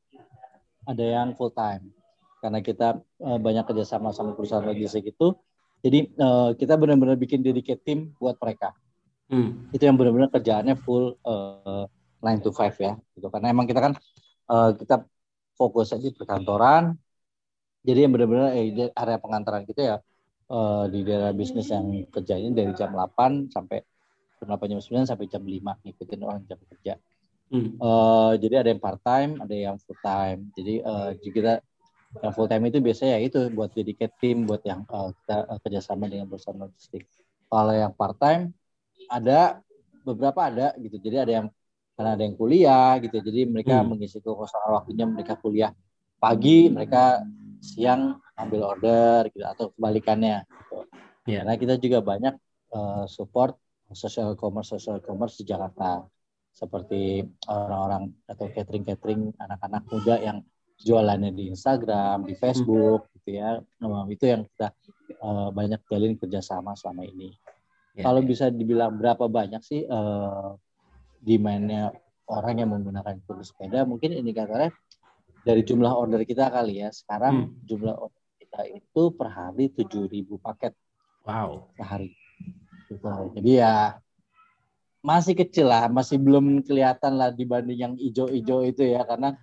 ada 0.87 1.03
yang 1.03 1.35
full 1.35 1.51
time. 1.51 1.91
Karena 2.39 2.59
kita 2.59 2.99
uh, 3.23 3.39
banyak 3.39 3.63
kerjasama 3.67 4.11
sama 4.11 4.35
perusahaan 4.35 4.63
logistik 4.63 5.15
itu, 5.15 5.31
jadi 5.83 6.07
uh, 6.15 6.55
kita 6.55 6.79
benar-benar 6.79 7.19
bikin 7.19 7.43
dedicate 7.43 7.83
tim 7.83 8.15
buat 8.15 8.39
mereka. 8.39 8.71
Hmm. 9.27 9.67
Itu 9.75 9.83
yang 9.83 9.99
benar-benar 9.99 10.31
kerjaannya 10.31 10.75
full 10.79 11.19
uh, 11.27 11.87
9 12.23 12.43
to 12.43 12.51
5 12.55 12.79
ya. 12.79 12.93
Gitu. 13.15 13.27
Karena 13.27 13.51
emang 13.51 13.67
kita 13.67 13.83
kan 13.83 13.93
uh, 14.47 14.71
kita 14.75 15.03
fokus 15.59 15.91
aja 15.91 16.07
di 16.07 16.15
perkantoran. 16.15 16.95
Jadi 17.83 17.99
yang 17.99 18.15
benar-benar 18.15 18.55
eh, 18.55 18.91
area 18.95 19.19
pengantaran 19.19 19.67
kita 19.67 19.81
ya 19.83 19.95
uh, 20.47 20.87
di 20.87 21.03
daerah 21.03 21.35
bisnis 21.35 21.67
yang 21.67 22.07
kerjanya 22.07 22.63
dari 22.63 22.71
jam 22.79 22.95
8 22.95 23.51
sampai 23.51 23.83
jam 24.39 24.47
8 24.55 24.71
jam 24.71 24.79
9 24.79 25.11
sampai 25.11 25.25
jam 25.27 25.43
5 25.43 25.83
ngikutin 25.83 26.19
orang 26.23 26.47
jam 26.47 26.59
kerja. 26.63 26.95
Hmm. 27.53 27.77
Uh, 27.77 28.33
jadi 28.41 28.65
ada 28.65 28.69
yang 28.73 28.81
part 28.81 28.97
time, 29.05 29.37
ada 29.37 29.53
yang 29.53 29.77
full 29.77 29.97
time. 30.01 30.49
Jadi 30.57 30.81
uh, 30.81 31.13
kita 31.21 31.61
yang 32.25 32.33
full 32.33 32.49
time 32.49 32.65
itu 32.65 32.81
biasanya 32.81 33.21
ya 33.21 33.29
itu 33.29 33.39
buat 33.53 33.69
dedicate 33.77 34.17
tim, 34.17 34.49
buat 34.49 34.65
yang 34.65 34.81
uh, 34.89 35.13
kita 35.13 35.37
uh, 35.45 35.59
kerjasama 35.61 36.09
dengan 36.09 36.25
perusahaan 36.25 36.57
logistik. 36.57 37.05
Kalau 37.45 37.73
yang 37.77 37.93
part 37.93 38.17
time 38.17 38.57
ada 39.05 39.61
beberapa 40.01 40.49
ada 40.49 40.73
gitu. 40.81 40.97
Jadi 40.97 41.17
ada 41.21 41.31
yang 41.41 41.47
karena 41.93 42.17
ada 42.17 42.23
yang 42.25 42.33
kuliah 42.33 42.97
gitu. 43.05 43.21
Jadi 43.21 43.45
mereka 43.45 43.85
hmm. 43.85 43.87
mengisi 43.93 44.17
kekosongan 44.17 44.71
waktunya 44.73 45.05
mereka 45.05 45.37
kuliah 45.37 45.71
pagi, 46.17 46.73
mereka 46.73 47.21
siang 47.61 48.17
ambil 48.33 48.73
order 48.73 49.29
gitu 49.29 49.45
atau 49.45 49.69
kebalikannya 49.77 50.41
gitu. 50.41 50.89
Yeah. 51.29 51.45
Karena 51.45 51.53
kita 51.61 51.73
juga 51.77 52.01
banyak 52.01 52.33
uh, 52.73 53.05
support 53.05 53.61
social 53.93 54.33
commerce 54.33 54.73
social 54.73 54.97
commerce 55.05 55.37
di 55.37 55.45
Jakarta 55.45 56.01
seperti 56.53 57.25
orang-orang 57.49 58.13
atau 58.29 58.45
catering-catering 58.53 59.33
anak-anak 59.41 59.83
muda 59.89 60.15
yang 60.21 60.37
jualannya 60.77 61.33
di 61.33 61.49
Instagram, 61.49 62.29
di 62.29 62.37
Facebook 62.37 63.09
hmm. 63.09 63.11
gitu 63.19 63.29
ya. 63.41 63.57
Nah, 63.81 64.05
itu 64.05 64.25
yang 64.29 64.45
kita 64.45 64.69
uh, 65.25 65.49
banyak 65.49 65.81
jalin 65.89 66.13
kerjasama 66.13 66.77
selama 66.77 67.09
ini. 67.09 67.33
Yeah, 67.97 68.05
Kalau 68.05 68.21
yeah. 68.21 68.29
bisa 68.29 68.45
dibilang 68.53 69.01
berapa 69.01 69.25
banyak 69.25 69.61
sih 69.65 69.81
uh, 69.89 70.53
demandnya 71.23 71.89
orang 72.29 72.61
yang 72.61 72.69
menggunakan 72.69 73.17
kursi 73.25 73.49
sepeda, 73.49 73.89
mungkin 73.89 74.13
indikatornya 74.13 74.69
dari 75.43 75.61
jumlah 75.65 75.91
order 75.91 76.21
kita 76.21 76.53
kali 76.53 76.85
ya. 76.85 76.93
Sekarang 76.93 77.49
hmm. 77.49 77.65
jumlah 77.65 77.95
order 77.97 78.23
kita 78.37 78.61
itu 78.69 79.01
per 79.17 79.27
hari 79.33 79.73
7.000 79.73 80.09
paket. 80.37 80.73
Wow. 81.23 81.71
Sehari. 81.79 82.13
Gitu. 82.91 82.99
Jadi 83.39 83.51
ya 83.57 84.02
masih 85.03 85.35
kecil 85.35 85.67
lah, 85.67 85.91
masih 85.91 86.15
belum 86.15 86.63
kelihatan 86.63 87.19
lah 87.19 87.29
dibanding 87.35 87.75
yang 87.75 87.93
ijo-ijo 87.99 88.63
itu 88.63 88.87
ya 88.87 89.03
karena 89.03 89.35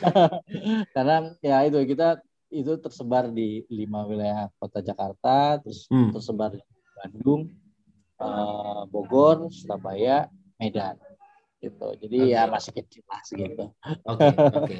karena 0.96 1.16
ya 1.44 1.60
itu 1.68 1.84
kita 1.84 2.24
itu 2.48 2.72
tersebar 2.80 3.28
di 3.28 3.68
lima 3.68 4.08
wilayah 4.08 4.48
kota 4.56 4.80
Jakarta, 4.80 5.60
terus 5.60 5.84
hmm. 5.92 6.16
tersebar 6.16 6.56
di 6.56 6.64
Bandung, 6.96 7.52
eh, 8.16 8.82
Bogor, 8.88 9.52
Surabaya, 9.52 10.24
Medan 10.56 10.96
gitu. 11.64 11.88
Jadi 11.96 12.18
okay. 12.20 12.32
ya 12.36 12.42
masih 12.44 12.72
kecil 12.76 13.02
lah 13.08 13.20
segitu. 13.24 13.64
Oke, 14.04 14.26
oke. 14.36 14.76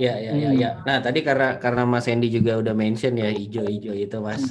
Ya, 0.00 0.16
ya, 0.16 0.32
ya, 0.32 0.50
ya. 0.56 0.70
Nah, 0.82 0.98
tadi 1.04 1.20
karena 1.20 1.60
karena 1.60 1.84
Mas 1.84 2.08
Hendy 2.08 2.32
juga 2.32 2.56
udah 2.58 2.72
mention 2.72 3.14
ya 3.20 3.28
hijau-hijau 3.28 3.94
itu, 3.94 4.16
Mas. 4.24 4.42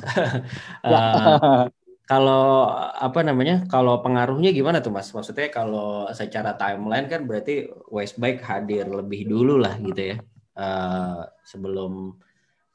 uh, 0.86 1.65
kalau 2.13 2.70
apa 2.77 3.20
namanya? 3.25 3.65
Kalau 3.65 3.98
pengaruhnya 4.05 4.53
gimana 4.53 4.86
tuh, 4.86 4.93
Mas? 4.93 5.10
Maksudnya 5.10 5.50
kalau 5.50 6.05
secara 6.13 6.53
timeline 6.53 7.10
kan 7.10 7.25
berarti 7.25 7.65
Westbike 7.89 8.46
hadir 8.46 8.86
lebih 8.86 9.25
dulu 9.25 9.58
lah 9.58 9.74
gitu 9.82 10.13
ya. 10.13 10.17
Uh, 10.53 11.25
sebelum 11.41 12.13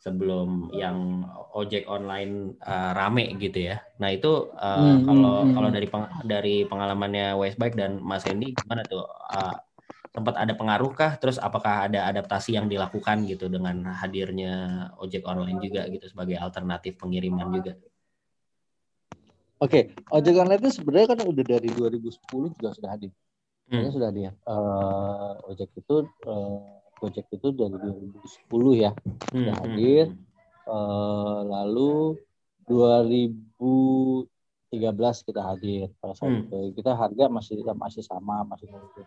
sebelum 0.02 0.75
yang 0.75 1.23
ojek 1.54 1.87
online 1.87 2.59
uh, 2.66 2.90
rame 2.99 3.30
gitu 3.38 3.71
ya. 3.71 3.78
Nah 4.02 4.11
itu 4.11 4.50
uh, 4.59 4.99
hmm, 4.99 5.07
kalau 5.07 5.35
hmm, 5.47 5.52
kalau 5.54 5.68
dari 5.71 5.87
peng, 5.87 6.07
dari 6.26 6.57
pengalamannya 6.66 7.38
Westbike 7.38 7.78
dan 7.78 8.02
Mas 8.02 8.26
Hendy 8.26 8.59
gimana 8.59 8.83
tuh? 8.83 9.07
Uh, 9.30 9.54
sempat 10.11 10.35
ada 10.35 10.50
pengaruh 10.59 10.90
kah? 10.99 11.14
Terus 11.23 11.38
apakah 11.38 11.87
ada 11.87 12.11
adaptasi 12.11 12.59
yang 12.59 12.66
dilakukan 12.66 13.23
gitu 13.30 13.47
dengan 13.47 13.87
hadirnya 13.95 14.87
ojek 14.99 15.23
online 15.23 15.62
juga 15.62 15.87
gitu 15.87 16.11
sebagai 16.11 16.42
alternatif 16.42 16.99
pengiriman 16.99 17.54
juga? 17.54 17.78
Oke, 19.59 19.91
okay. 19.91 20.15
ojek 20.15 20.38
online 20.38 20.62
itu 20.62 20.71
sebenarnya 20.79 21.19
kan 21.19 21.19
udah 21.27 21.45
dari 21.45 21.69
2010 21.75 22.55
juga 22.55 22.71
sudah 22.79 22.91
hadir. 22.95 23.11
Hmm. 23.69 23.91
sudah 23.91 24.09
hadir. 24.09 24.33
Uh, 24.49 25.35
ojek 25.50 25.69
itu 25.77 26.09
uh, 26.25 26.79
Gojek 26.99 27.31
itu 27.31 27.55
dari 27.55 27.79
2010 27.79 28.83
ya 28.83 28.91
hmm, 28.91 29.19
sudah 29.31 29.55
hmm, 29.55 29.65
hadir. 29.65 30.05
Uh, 30.69 31.41
lalu 31.47 32.19
2013 32.67 34.27
kita 35.25 35.41
hadir 35.41 35.88
pada 36.03 36.15
saat 36.19 36.31
hmm. 36.35 36.43
itu. 36.50 36.59
Kita 36.83 36.93
harga 36.99 37.25
masih 37.31 37.62
masih 37.73 38.03
sama, 38.03 38.43
masih 38.45 38.69
gitu. 38.69 39.03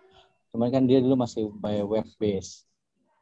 Cuman 0.56 0.72
kan 0.72 0.84
dia 0.88 1.04
dulu 1.04 1.20
masih 1.20 1.52
by 1.52 1.84
web 1.84 2.08
base. 2.18 2.64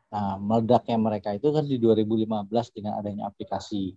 Nah, 0.09 0.41
meledaknya 0.41 0.97
mereka 0.97 1.37
itu 1.37 1.53
kan 1.53 1.65
di 1.65 1.77
2015 1.77 2.49
dengan 2.73 2.97
adanya 2.97 3.29
aplikasi. 3.29 3.93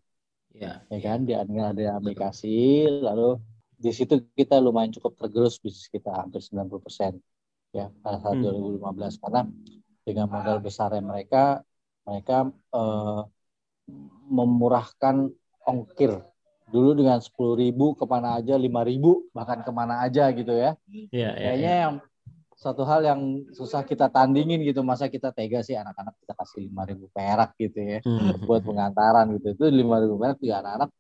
Ya, 0.53 0.85
ya 0.87 0.99
kan, 1.01 1.25
dia 1.25 1.43
dengan 1.49 1.73
ada 1.73 1.97
aplikasi, 1.97 2.85
lalu 3.01 3.41
di 3.83 3.91
situ 3.91 4.23
kita 4.39 4.63
lumayan 4.63 4.95
cukup 4.95 5.19
tergerus 5.19 5.59
bisnis 5.59 5.91
kita 5.91 6.15
hampir 6.15 6.39
90 6.39 6.79
persen 6.79 7.19
ya 7.75 7.91
pada 7.99 8.23
saat 8.23 8.39
hmm. 8.39 8.79
2015 8.79 9.19
karena 9.19 9.43
dengan 10.07 10.27
modal 10.31 10.63
besarnya 10.63 11.03
mereka 11.03 11.67
mereka 12.07 12.47
uh, 12.71 13.27
memurahkan 14.31 15.31
ongkir. 15.67 16.23
Dulu 16.73 16.97
dengan 16.97 17.21
sepuluh 17.21 17.59
ribu 17.59 17.93
ke 17.93 18.05
mana 18.09 18.41
aja 18.41 18.57
lima 18.57 18.81
ribu 18.81 19.29
bahkan 19.37 19.61
ke 19.61 19.71
mana 19.75 20.01
aja 20.01 20.31
gitu 20.33 20.57
ya. 20.57 20.79
Yeah, 20.89 21.11
yeah, 21.13 21.31
kayaknya 21.37 21.73
yeah. 21.75 21.83
yang 21.85 21.95
satu 22.63 22.87
hal 22.87 23.03
yang 23.03 23.21
susah 23.51 23.83
kita 23.83 24.07
tandingin 24.07 24.63
gitu 24.63 24.87
masa 24.87 25.11
kita 25.11 25.35
tega 25.35 25.67
sih 25.67 25.75
anak-anak 25.75 26.15
kita 26.23 26.33
kasih 26.39 26.71
lima 26.71 26.83
ribu 26.87 27.11
perak 27.11 27.59
gitu 27.59 27.79
ya 27.83 27.99
hmm. 28.07 28.47
buat 28.47 28.63
pengantaran 28.63 29.27
gitu 29.35 29.59
itu 29.59 29.65
lima 29.67 29.99
ribu 29.99 30.15
perak 30.23 30.39
juga 30.39 30.63
anak-anak 30.63 30.91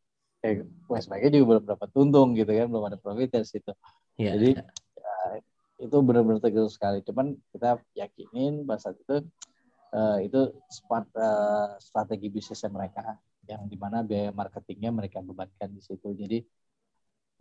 eh 0.42 0.66
Westbike 0.90 1.30
juga 1.30 1.44
belum 1.54 1.64
dapat 1.70 1.88
untung 1.94 2.28
gitu 2.34 2.50
kan 2.50 2.66
belum 2.66 2.84
ada 2.90 2.98
profit 2.98 3.30
dari 3.30 3.46
situ 3.46 3.70
yeah, 4.18 4.34
jadi 4.34 4.58
yeah 4.58 4.82
itu 5.82 5.96
benar-benar 5.98 6.38
tegas 6.38 6.78
sekali. 6.78 7.02
Cuman 7.02 7.34
kita 7.50 7.82
yakinin 7.98 8.62
bahasa 8.62 8.94
itu 8.94 9.26
uh, 9.90 10.18
itu 10.22 10.54
smart, 10.70 11.10
uh, 11.18 11.74
strategi 11.82 12.30
bisnisnya 12.30 12.70
mereka 12.70 13.18
yang 13.50 13.66
di 13.66 13.74
mana 13.74 14.06
biaya 14.06 14.30
marketingnya 14.30 14.94
mereka 14.94 15.18
bebankan 15.18 15.74
di 15.74 15.82
situ. 15.82 16.14
Jadi 16.14 16.38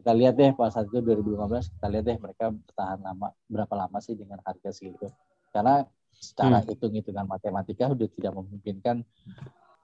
kita 0.01 0.17
lihat 0.17 0.33
deh 0.33 0.49
pada 0.57 0.73
saat 0.73 0.89
itu 0.89 0.97
2015 0.97 1.77
kita 1.77 1.87
lihat 1.93 2.03
deh 2.09 2.17
mereka 2.17 2.49
bertahan 2.49 2.99
lama 3.05 3.29
berapa 3.45 3.73
lama 3.85 3.97
sih 4.01 4.17
dengan 4.17 4.41
harga 4.41 4.73
segitu. 4.73 5.13
Karena 5.53 5.85
secara 6.09 6.57
hmm. 6.57 6.67
hitung 6.73 6.93
hitungan 6.97 7.29
matematika 7.29 7.85
udah 7.85 8.09
tidak 8.09 8.33
memungkinkan 8.33 9.05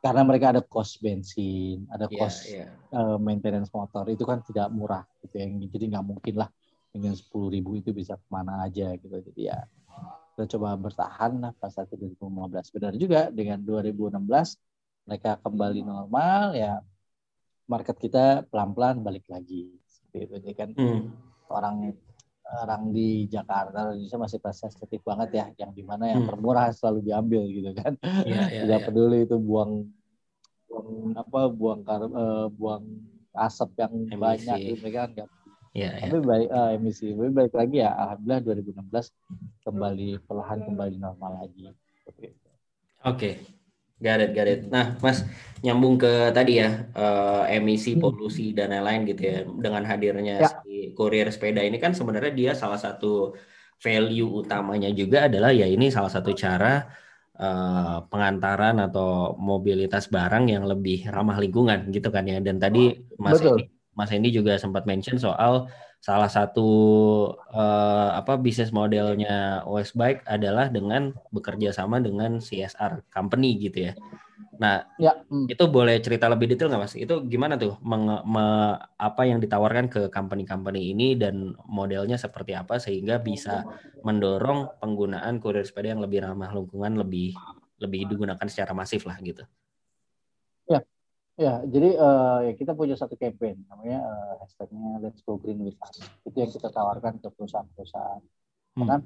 karena 0.01 0.21
mereka 0.25 0.57
ada 0.57 0.61
cost 0.65 0.97
bensin, 1.05 1.85
ada 1.93 2.09
yeah, 2.09 2.17
cost 2.17 2.39
yeah. 2.49 2.69
Uh, 2.89 3.21
maintenance 3.21 3.69
motor 3.69 4.09
itu 4.09 4.25
kan 4.25 4.41
tidak 4.41 4.73
murah 4.73 5.05
gitu 5.21 5.37
ya. 5.37 5.45
Jadi 5.45 5.85
nggak 5.93 6.05
mungkin 6.05 6.33
lah 6.41 6.49
dengan 6.89 7.13
sepuluh 7.13 7.53
ribu 7.53 7.77
itu 7.77 7.93
bisa 7.93 8.17
ke 8.17 8.27
mana 8.33 8.65
aja 8.65 8.97
gitu. 8.97 9.21
Jadi 9.21 9.53
ya 9.53 9.69
kita 10.33 10.57
coba 10.57 10.73
bertahan 10.81 11.45
lah 11.45 11.51
pas 11.61 11.69
saat 11.69 11.93
2015. 11.93 12.73
Benar 12.73 12.93
juga 12.97 13.29
dengan 13.29 13.61
2016 13.61 14.17
mereka 15.05 15.37
kembali 15.45 15.81
normal 15.85 16.57
ya 16.57 16.81
market 17.67 17.99
kita 17.99 18.47
pelan-pelan 18.47 19.03
balik 19.03 19.27
lagi 19.27 19.71
seperti 20.07 20.17
itu. 20.23 20.35
Jadi 20.39 20.55
kan 20.55 20.69
hmm. 20.71 20.99
orang 21.51 21.75
orang 22.63 22.95
di 22.95 23.27
Jakarta 23.27 23.91
Indonesia 23.91 24.17
masih 24.19 24.39
sensitif 24.55 25.03
banget 25.03 25.29
ya 25.35 25.45
yang 25.59 25.71
di 25.75 25.83
mana 25.83 26.07
yang 26.07 26.23
hmm. 26.23 26.29
termurah 26.31 26.71
selalu 26.71 27.03
diambil 27.03 27.43
gitu 27.51 27.71
kan 27.75 27.99
yeah, 28.23 28.47
yeah, 28.47 28.63
tidak 28.63 28.79
yeah. 28.79 28.85
peduli 28.87 29.19
itu 29.27 29.35
buang 29.35 29.91
buang 30.71 30.89
apa 31.19 31.41
buang 31.51 31.81
kar 31.83 32.07
uh, 32.07 32.47
buang 32.47 32.87
asap 33.35 33.69
yang 33.77 33.93
emisi. 34.07 34.15
banyak 34.15 34.57
itu 34.63 34.75
mereka 34.79 34.99
kan 35.03 35.09
nggak 35.11 35.29
ya, 35.75 35.89
tapi 36.01 36.17
ya. 36.17 36.23
baik 36.23 36.47
uh, 36.49 36.69
emisi 36.73 37.07
tapi 37.13 37.29
balik 37.35 37.53
lagi 37.53 37.77
ya 37.83 37.91
alhamdulillah 37.93 38.41
2016 38.63 39.67
kembali 39.67 40.09
perlahan 40.25 40.59
kembali 40.63 40.95
normal 40.97 41.31
lagi 41.43 41.61
oke 41.67 42.31
okay. 43.03 43.56
Got 43.97 44.21
it. 44.21 44.61
Nah, 44.69 44.93
Mas, 45.01 45.25
nyambung 45.65 45.97
ke 45.97 46.29
tadi 46.29 46.61
ya, 46.61 46.85
uh, 46.93 47.49
emisi, 47.49 47.97
hmm. 47.97 48.01
polusi, 48.01 48.53
dan 48.53 48.69
lain-lain 48.69 49.09
gitu 49.09 49.21
ya. 49.25 49.37
Dengan 49.45 49.83
hadirnya 49.89 50.35
ya. 50.45 50.49
si 50.61 50.93
kurir 50.93 51.25
sepeda 51.33 51.65
ini 51.65 51.81
kan 51.81 51.97
sebenarnya 51.97 52.33
dia 52.33 52.51
salah 52.53 52.77
satu 52.77 53.33
value 53.81 54.29
utamanya 54.45 54.89
juga 54.93 55.25
adalah 55.25 55.53
ya 55.53 55.65
ini 55.65 55.89
salah 55.89 56.09
satu 56.09 56.33
cara 56.33 56.85
uh, 57.41 58.05
pengantaran 58.09 58.81
atau 58.81 59.33
mobilitas 59.37 60.09
barang 60.09 60.49
yang 60.49 60.65
lebih 60.65 61.09
ramah 61.09 61.41
lingkungan 61.41 61.89
gitu 61.89 62.13
kan 62.13 62.29
ya. 62.29 62.37
Dan 62.37 62.61
tadi 62.61 62.93
Mas 63.17 63.41
Betul. 63.41 63.65
Mas 63.97 64.13
Endi 64.13 64.29
juga 64.29 64.61
sempat 64.61 64.85
mention 64.85 65.17
soal 65.17 65.65
salah 65.97 66.29
satu 66.31 66.69
uh, 67.51 68.09
apa 68.15 68.37
bisnis 68.39 68.71
modelnya 68.71 69.65
Westbike 69.67 70.23
adalah 70.29 70.69
dengan 70.71 71.11
bekerja 71.33 71.73
sama 71.75 71.99
dengan 71.99 72.39
CSR 72.39 73.05
company 73.11 73.57
gitu 73.59 73.91
ya. 73.91 73.93
Nah, 74.57 74.81
ya. 74.97 75.13
Hmm. 75.29 75.45
itu 75.45 75.63
boleh 75.69 76.01
cerita 76.01 76.25
lebih 76.25 76.49
detail 76.49 76.69
nggak 76.73 76.81
mas? 76.81 76.93
Itu 76.97 77.25
gimana 77.29 77.57
tuh 77.61 77.77
meng, 77.85 78.09
me, 78.25 78.77
apa 78.97 79.21
yang 79.29 79.37
ditawarkan 79.37 79.85
ke 79.89 80.01
company-company 80.09 80.93
ini 80.93 81.13
dan 81.13 81.53
modelnya 81.69 82.17
seperti 82.17 82.57
apa 82.57 82.81
sehingga 82.81 83.21
bisa 83.21 83.65
mendorong 84.01 84.81
penggunaan 84.81 85.37
kurir 85.37 85.61
sepeda 85.61 85.93
yang 85.93 86.01
lebih 86.01 86.25
ramah 86.25 86.49
lingkungan 86.53 86.97
lebih 86.97 87.37
lebih 87.77 88.09
digunakan 88.09 88.47
secara 88.49 88.73
masif 88.73 89.05
lah 89.05 89.17
gitu. 89.21 89.45
Ya. 91.37 91.61
Jadi 91.61 91.93
uh, 91.93 92.49
ya 92.49 92.53
kita 92.57 92.73
punya 92.73 92.97
satu 92.97 93.13
campaign 93.13 93.61
namanya 93.69 94.01
uh, 94.01 94.33
hashtagnya 94.41 94.97
Let's 95.05 95.21
Go 95.21 95.37
Green 95.37 95.61
with 95.61 95.77
Us. 95.85 96.01
Itu 96.25 96.33
yang 96.33 96.49
kita 96.49 96.73
tawarkan 96.73 97.21
ke 97.21 97.29
perusahaan-perusahaan. 97.29 98.21
Hmm. 98.77 98.89
Karena 98.89 98.97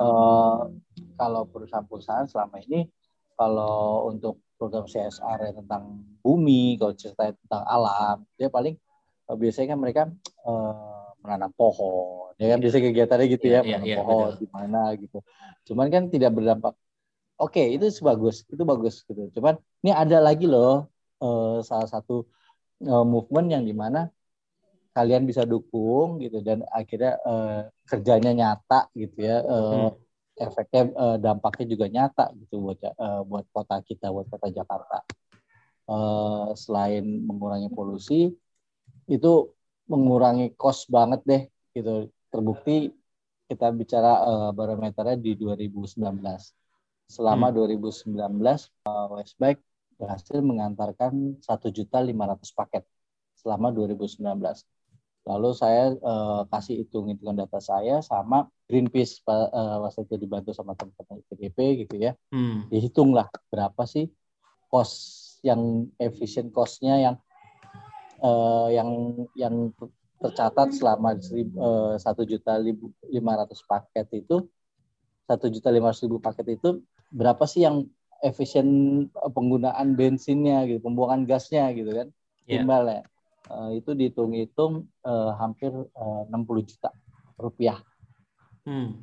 uh, 0.00 0.72
kalau 1.20 1.44
perusahaan-perusahaan 1.44 2.24
selama 2.24 2.64
ini 2.64 2.88
kalau 3.36 4.08
untuk 4.08 4.40
program 4.56 4.88
CSR 4.88 5.38
ya 5.44 5.52
tentang 5.60 6.00
bumi, 6.24 6.80
kalau 6.80 6.96
cerita 6.96 7.36
tentang 7.36 7.62
alam, 7.68 8.24
dia 8.40 8.48
paling 8.48 8.80
uh, 9.28 9.36
biasanya 9.36 9.76
kan 9.76 9.78
mereka 9.84 10.02
uh, 10.48 11.12
menanam 11.20 11.52
pohon, 11.52 12.32
ya 12.40 12.48
kan 12.48 12.64
biasa 12.64 12.80
kegiatannya 12.80 13.26
gitu 13.28 13.46
ya, 13.48 13.60
yeah, 13.60 13.76
menanam 13.76 13.88
yeah, 13.92 13.98
pohon 14.00 14.30
di 14.40 14.48
mana 14.48 14.80
gitu. 14.96 15.18
Cuman 15.68 15.92
kan 15.92 16.08
tidak 16.08 16.32
berdampak. 16.32 16.72
Oke, 17.34 17.60
okay, 17.60 17.66
itu 17.74 17.90
bagus, 18.00 18.46
itu 18.46 18.62
bagus 18.62 19.02
gitu. 19.04 19.28
Cuman 19.36 19.58
ini 19.82 19.90
ada 19.90 20.22
lagi 20.22 20.46
loh 20.46 20.93
uh, 21.24 21.58
salah 21.64 21.88
satu 21.88 22.28
uh, 22.84 23.06
movement 23.08 23.48
yang 23.48 23.64
di 23.64 23.72
mana 23.72 24.12
kalian 24.94 25.26
bisa 25.26 25.42
dukung 25.42 26.22
gitu 26.22 26.44
dan 26.44 26.62
akhirnya 26.70 27.18
uh, 27.24 27.66
kerjanya 27.88 28.30
nyata 28.36 28.92
gitu 28.94 29.18
ya. 29.24 29.40
Uh, 29.42 29.90
hmm 29.90 30.04
efeknya 30.34 30.90
uh, 30.98 31.16
dampaknya 31.18 31.66
juga 31.70 31.86
nyata 31.86 32.34
gitu 32.34 32.58
buat 32.58 32.78
uh, 32.82 33.22
buat 33.22 33.46
kota 33.54 33.78
kita 33.86 34.10
buat 34.10 34.26
kota 34.26 34.50
Jakarta 34.50 35.06
uh, 35.86 36.50
selain 36.58 37.06
mengurangi 37.22 37.70
polusi 37.70 38.34
itu 39.06 39.32
mengurangi 39.86 40.56
cost 40.58 40.90
banget 40.90 41.20
deh 41.22 41.42
gitu 41.76 42.10
terbukti 42.34 42.90
kita 43.46 43.70
bicara 43.70 44.26
uh, 44.26 44.50
barometernya 44.50 45.20
di 45.20 45.38
2019 45.38 46.02
selama 47.06 47.52
hmm. 47.52 47.56
2019 47.94 48.18
uh, 48.90 49.06
Westbike 49.14 49.62
berhasil 50.04 50.38
mengantarkan 50.44 51.40
satu 51.40 51.72
juta 51.72 52.04
lima 52.04 52.28
ratus 52.28 52.52
paket 52.52 52.84
selama 53.40 53.72
2019 53.72 54.20
lalu 55.24 55.50
saya 55.56 55.96
uh, 56.04 56.44
kasih 56.52 56.84
hitung-hitungan 56.84 57.48
data 57.48 57.56
saya 57.56 58.04
sama 58.04 58.44
Greenpeace 58.68 59.24
uh, 59.24 59.80
waktu 59.80 60.04
itu 60.04 60.20
dibantu 60.20 60.52
sama 60.52 60.76
teman-teman 60.76 61.24
IPDP 61.24 61.84
gitu 61.84 61.96
ya. 61.96 62.12
Hmm. 62.28 62.68
Dihitunglah 62.68 63.32
berapa 63.48 63.88
sih 63.88 64.12
cost 64.68 65.40
yang 65.40 65.88
efisien 65.96 66.52
costnya 66.52 67.00
yang 67.00 67.16
uh, 68.20 68.68
yang 68.68 69.16
yang 69.32 69.72
tercatat 70.24 70.72
selama 70.72 71.20
eh, 71.20 71.94
satu 72.00 72.24
juta 72.24 72.56
lima 73.12 73.32
ratus 73.36 73.60
paket 73.68 74.08
itu 74.16 74.48
satu 75.28 75.52
juta 75.52 75.68
lima 75.68 75.92
ratus 75.92 76.08
ribu 76.08 76.16
paket 76.16 76.56
itu 76.56 76.80
berapa 77.12 77.44
sih 77.44 77.68
yang 77.68 77.84
efisien 78.22 78.68
penggunaan 79.10 79.98
bensinnya 79.98 80.68
gitu 80.68 80.84
pembuangan 80.84 81.26
gasnya 81.26 81.72
gitu 81.74 81.90
kan 81.90 82.08
yeah. 82.46 82.60
timbalnya 82.60 83.02
uh, 83.50 83.72
itu 83.74 83.96
dihitung-hitung 83.96 84.86
uh, 85.04 85.32
hampir 85.40 85.72
uh, 85.72 86.22
60 86.30 86.70
juta 86.70 86.90
rupiah 87.40 87.80
hmm. 88.68 88.94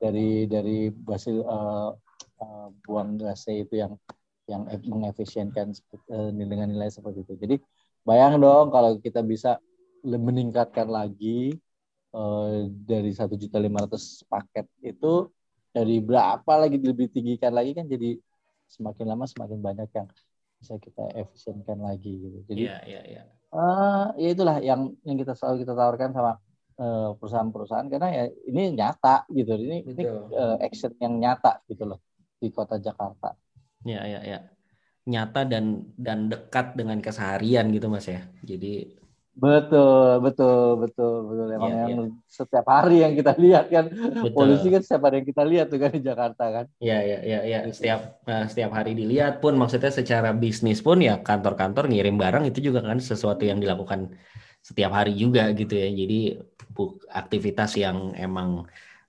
dari 0.00 0.50
dari 0.50 0.90
hasil 0.90 1.44
uh, 1.44 1.94
uh, 2.40 2.68
buang 2.84 3.20
gasnya 3.20 3.62
itu 3.62 3.74
yang 3.80 3.92
yang 4.44 4.68
mengefisienkan 4.68 5.72
uh, 6.12 6.30
dengan 6.32 6.68
nilai 6.68 6.92
seperti 6.92 7.24
itu. 7.24 7.34
Jadi 7.40 7.56
bayang 8.04 8.40
dong 8.40 8.68
kalau 8.68 9.00
kita 9.00 9.24
bisa 9.24 9.56
meningkatkan 10.04 10.84
lagi 10.84 11.56
uh, 12.12 12.68
dari 12.68 13.10
satu 13.16 13.40
juta 13.40 13.56
lima 13.56 13.88
ratus 13.88 14.20
paket 14.28 14.68
itu 14.84 15.32
dari 15.74 15.98
berapa 15.98 16.52
lagi 16.54 16.78
lebih 16.78 17.10
tinggikan 17.10 17.50
lagi 17.50 17.74
kan 17.74 17.90
jadi 17.90 18.14
semakin 18.70 19.04
lama 19.10 19.26
semakin 19.26 19.58
banyak 19.58 19.90
yang 19.90 20.06
bisa 20.62 20.78
kita 20.78 21.02
efisienkan 21.18 21.82
lagi 21.82 22.14
gitu. 22.14 22.38
Jadi 22.46 22.62
yeah, 22.62 22.80
yeah, 22.86 23.04
yeah. 23.04 23.26
Uh, 23.50 24.10
ya 24.18 24.34
itulah 24.34 24.62
yang 24.62 24.94
yang 25.02 25.18
kita 25.18 25.34
selalu 25.34 25.66
kita 25.66 25.74
tawarkan 25.74 26.14
sama 26.14 26.38
Eh, 26.74 27.10
perusahaan-perusahaan 27.22 27.86
karena 27.86 28.10
ya 28.10 28.24
ini 28.50 28.74
nyata 28.74 29.30
gitu 29.30 29.54
ini 29.62 29.86
Betul. 29.86 29.94
ini 29.94 30.02
uh, 30.34 30.58
action 30.58 30.90
yang 30.98 31.22
nyata 31.22 31.62
gitu 31.70 31.86
loh 31.86 32.02
di 32.34 32.50
kota 32.50 32.82
Jakarta. 32.82 33.30
Ya 33.86 34.02
ya 34.02 34.26
ya 34.26 34.42
nyata 35.06 35.46
dan 35.46 35.86
dan 35.94 36.26
dekat 36.26 36.74
dengan 36.74 36.98
keseharian 36.98 37.70
gitu 37.70 37.86
mas 37.86 38.10
ya 38.10 38.26
jadi 38.42 38.90
betul 39.34 40.22
betul 40.22 40.78
betul 40.78 41.14
betul. 41.26 41.48
Emang 41.50 41.72
ya, 41.74 41.82
yang 41.90 42.00
ya. 42.06 42.08
setiap 42.30 42.66
hari 42.70 43.02
yang 43.02 43.12
kita 43.18 43.32
lihat 43.34 43.66
kan. 43.66 43.84
Betul. 43.90 44.30
polisi 44.34 44.66
kan 44.70 44.82
setiap 44.86 45.02
hari 45.10 45.14
yang 45.20 45.28
kita 45.28 45.42
lihat 45.42 45.66
tuh 45.70 45.78
kan 45.82 45.90
di 45.90 46.02
Jakarta 46.02 46.44
kan. 46.50 46.64
Ya 46.78 46.98
ya 47.02 47.18
ya 47.26 47.38
ya 47.42 47.58
setiap 47.74 48.22
uh, 48.24 48.46
setiap 48.46 48.70
hari 48.72 48.94
dilihat 48.94 49.42
pun 49.42 49.58
maksudnya 49.58 49.90
secara 49.90 50.30
bisnis 50.30 50.78
pun 50.80 51.02
ya 51.02 51.18
kantor-kantor 51.18 51.90
ngirim 51.90 52.14
barang 52.14 52.44
itu 52.48 52.70
juga 52.70 52.80
kan 52.86 53.02
sesuatu 53.02 53.42
yang 53.42 53.58
dilakukan 53.58 54.14
setiap 54.62 54.94
hari 54.94 55.18
juga 55.18 55.50
gitu 55.52 55.74
ya. 55.74 55.88
Jadi 55.90 56.18
aktivitas 57.10 57.74
yang 57.78 58.14
emang 58.14 58.64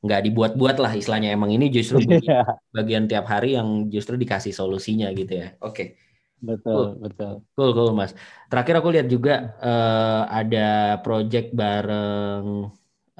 nggak 0.05 0.21
dibuat-buat 0.29 0.77
lah 0.77 0.91
istilahnya. 0.93 1.33
Emang 1.33 1.49
ini 1.49 1.69
justru 1.73 2.01
bagian, 2.01 2.45
bagian 2.77 3.03
tiap 3.09 3.25
hari 3.25 3.57
yang 3.57 3.89
justru 3.89 4.17
dikasih 4.17 4.53
solusinya 4.53 5.09
gitu 5.13 5.33
ya. 5.41 5.53
Oke. 5.61 5.73
okay. 5.73 5.88
Betul 6.41 6.76
cool. 6.76 6.89
betul. 7.00 7.34
Cool 7.56 7.71
cool 7.76 7.91
mas. 7.95 8.12
Terakhir 8.52 8.82
aku 8.82 8.89
lihat 8.91 9.08
juga 9.08 9.56
uh, 9.60 10.24
ada 10.28 11.00
project 11.00 11.56
bareng 11.56 12.69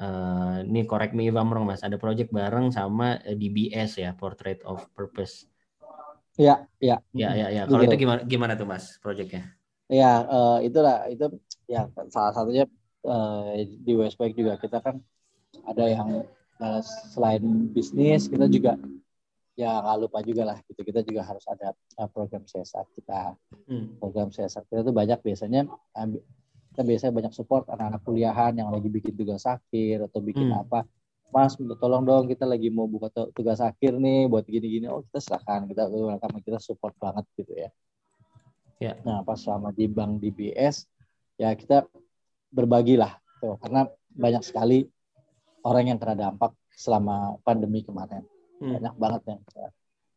uh, 0.00 0.56
ini 0.64 0.84
correct 0.84 1.16
me 1.16 1.28
if 1.28 1.36
I'm 1.36 1.48
wrong 1.48 1.68
mas. 1.68 1.84
Ada 1.84 1.96
project 1.96 2.32
bareng 2.32 2.72
sama 2.72 3.20
DBS 3.24 4.00
ya 4.00 4.12
Portrait 4.12 4.60
of 4.64 4.84
Purpose. 4.92 5.48
Ya 6.36 6.68
ya. 6.80 7.00
Ya 7.16 7.32
ya 7.32 7.48
ya. 7.48 7.62
Kalau 7.64 7.82
itu 7.84 7.96
gimana 7.96 8.20
gimana 8.24 8.52
tuh 8.54 8.68
mas 8.68 9.00
projectnya? 9.00 9.56
Ya 9.88 10.26
uh, 10.26 10.58
itulah 10.60 11.08
itu 11.08 11.30
ya 11.70 11.88
salah 12.12 12.34
satunya 12.36 12.68
uh, 13.06 13.56
di 13.62 13.92
Westbank 13.96 14.36
juga. 14.36 14.60
Kita 14.60 14.84
kan 14.84 15.00
ada 15.64 15.84
yang 15.88 16.28
uh, 16.60 16.80
selain 17.12 17.72
bisnis 17.72 18.28
kita 18.28 18.44
juga 18.50 18.76
ya 19.56 19.80
nggak 19.80 19.96
lupa 20.04 20.18
juga 20.20 20.42
lah 20.52 20.58
gitu. 20.68 20.80
Kita 20.84 21.00
juga 21.00 21.24
harus 21.24 21.42
ada 21.48 21.72
uh, 21.72 22.08
program 22.12 22.44
CSR 22.44 22.86
kita. 22.92 23.34
Hmm. 23.66 23.96
program 23.98 24.28
CSR 24.28 24.68
kita 24.68 24.80
tuh 24.84 24.94
banyak 24.94 25.18
biasanya 25.24 25.66
kita 26.70 26.82
biasanya 26.84 27.12
banyak 27.16 27.32
support 27.32 27.64
anak-anak 27.72 28.04
kuliahan 28.04 28.52
yang 28.54 28.68
lagi 28.68 28.92
bikin 28.92 29.16
tugas 29.16 29.48
akhir 29.48 30.12
atau 30.12 30.20
bikin 30.20 30.52
hmm. 30.52 30.62
apa. 30.62 30.84
Mas 31.32 31.58
tolong 31.58 32.06
dong 32.06 32.30
kita 32.30 32.46
lagi 32.46 32.70
mau 32.70 32.86
buka 32.86 33.10
tugas 33.34 33.58
akhir 33.58 33.96
nih 33.96 34.28
buat 34.28 34.44
gini-gini. 34.46 34.86
Oh 34.92 35.02
kita 35.08 35.18
silakan. 35.24 35.66
Kita 35.66 35.88
kita 36.44 36.58
support 36.60 36.94
banget 37.00 37.24
gitu 37.34 37.52
ya. 37.56 37.70
Ya. 38.76 38.92
Nah 39.02 39.24
pas 39.24 39.40
selama 39.40 39.72
di 39.72 39.88
bank 39.88 40.20
DBS 40.20 40.84
ya 41.40 41.50
kita 41.56 41.88
berbagilah 42.52 43.16
tuh. 43.40 43.56
Karena 43.58 43.88
banyak 44.12 44.44
sekali 44.44 44.84
orang 45.64 45.96
yang 45.96 45.98
kena 45.98 46.14
dampak 46.14 46.52
selama 46.76 47.40
pandemi 47.40 47.80
kemarin 47.80 48.22
hmm. 48.60 48.72
banyak 48.78 48.94
banget 48.96 49.22
yang 49.28 49.40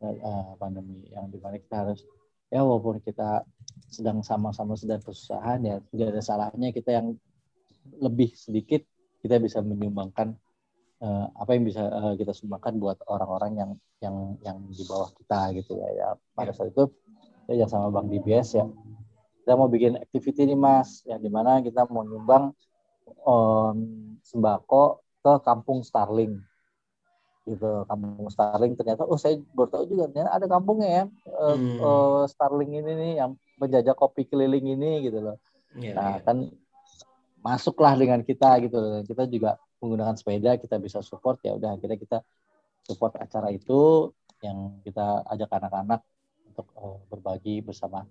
uh, 0.04 0.56
pandemi 0.56 1.06
yang 1.12 1.28
di 1.28 1.38
mana 1.40 1.60
kita 1.60 1.76
harus 1.88 2.02
ya 2.50 2.66
walaupun 2.66 3.04
kita 3.04 3.46
sedang 3.90 4.26
sama-sama 4.26 4.74
sedang 4.74 5.02
kesusahan 5.04 5.62
ya 5.62 5.76
tidak 5.94 6.18
ada 6.18 6.22
salahnya 6.22 6.70
kita 6.74 6.98
yang 6.98 7.08
lebih 8.00 8.34
sedikit 8.34 8.82
kita 9.20 9.38
bisa 9.38 9.60
menyumbangkan 9.60 10.34
uh, 11.04 11.26
apa 11.36 11.56
yang 11.56 11.64
bisa 11.68 11.84
uh, 11.84 12.16
kita 12.16 12.32
sumbangkan 12.36 12.80
buat 12.80 13.00
orang-orang 13.08 13.52
yang 13.60 13.72
yang 14.00 14.16
yang 14.44 14.58
di 14.72 14.84
bawah 14.88 15.12
kita 15.16 15.52
gitu 15.60 15.80
ya. 15.80 15.90
Ya 15.92 16.08
pada 16.36 16.52
saat 16.56 16.72
itu 16.72 16.88
ya 17.52 17.66
sama 17.68 17.92
Bang 17.92 18.08
DBS 18.08 18.56
ya. 18.56 18.66
Kita 19.44 19.58
mau 19.58 19.68
bikin 19.72 19.98
activity 19.98 20.46
nih 20.46 20.60
mas 20.60 21.02
yang 21.10 21.20
di 21.20 21.32
mana 21.32 21.60
kita 21.64 21.90
mau 21.90 22.06
nyumbang 22.06 22.54
um, 23.26 23.78
sembako 24.22 25.02
ke 25.20 25.34
kampung 25.42 25.82
Starling 25.82 26.38
gitu 27.48 27.88
kampung 27.88 28.28
Starling 28.30 28.74
ternyata 28.76 29.08
oh 29.08 29.16
saya 29.16 29.40
baru 29.56 29.70
tahu 29.72 29.84
juga 29.90 30.04
ternyata 30.12 30.32
ada 30.36 30.48
kampungnya 30.50 30.90
ya 30.90 31.04
eh, 31.28 31.56
hmm. 31.56 31.78
uh, 31.80 32.24
Starling 32.28 32.72
ini 32.84 32.92
nih 32.94 33.14
yang 33.24 33.32
penjajah 33.60 33.96
kopi 33.96 34.28
keliling 34.28 34.76
ini 34.76 35.08
gitu 35.08 35.20
loh 35.24 35.38
yeah, 35.76 35.96
nah 35.96 36.10
yeah. 36.18 36.24
kan 36.24 36.38
masuklah 37.40 37.96
dengan 37.96 38.20
kita 38.22 38.60
gitu 38.64 38.76
loh 38.76 39.02
kita 39.08 39.24
juga 39.32 39.56
menggunakan 39.80 40.16
sepeda 40.20 40.60
kita 40.60 40.76
bisa 40.78 41.00
support 41.00 41.40
ya 41.42 41.56
udah 41.56 41.80
akhirnya 41.80 41.98
kita 42.00 42.18
support 42.84 43.16
acara 43.16 43.50
itu 43.54 44.12
yang 44.44 44.80
kita 44.84 45.24
ajak 45.32 45.50
anak-anak 45.52 46.02
untuk 46.52 46.68
uh, 46.76 47.00
berbagi 47.08 47.64
bersama 47.64 48.04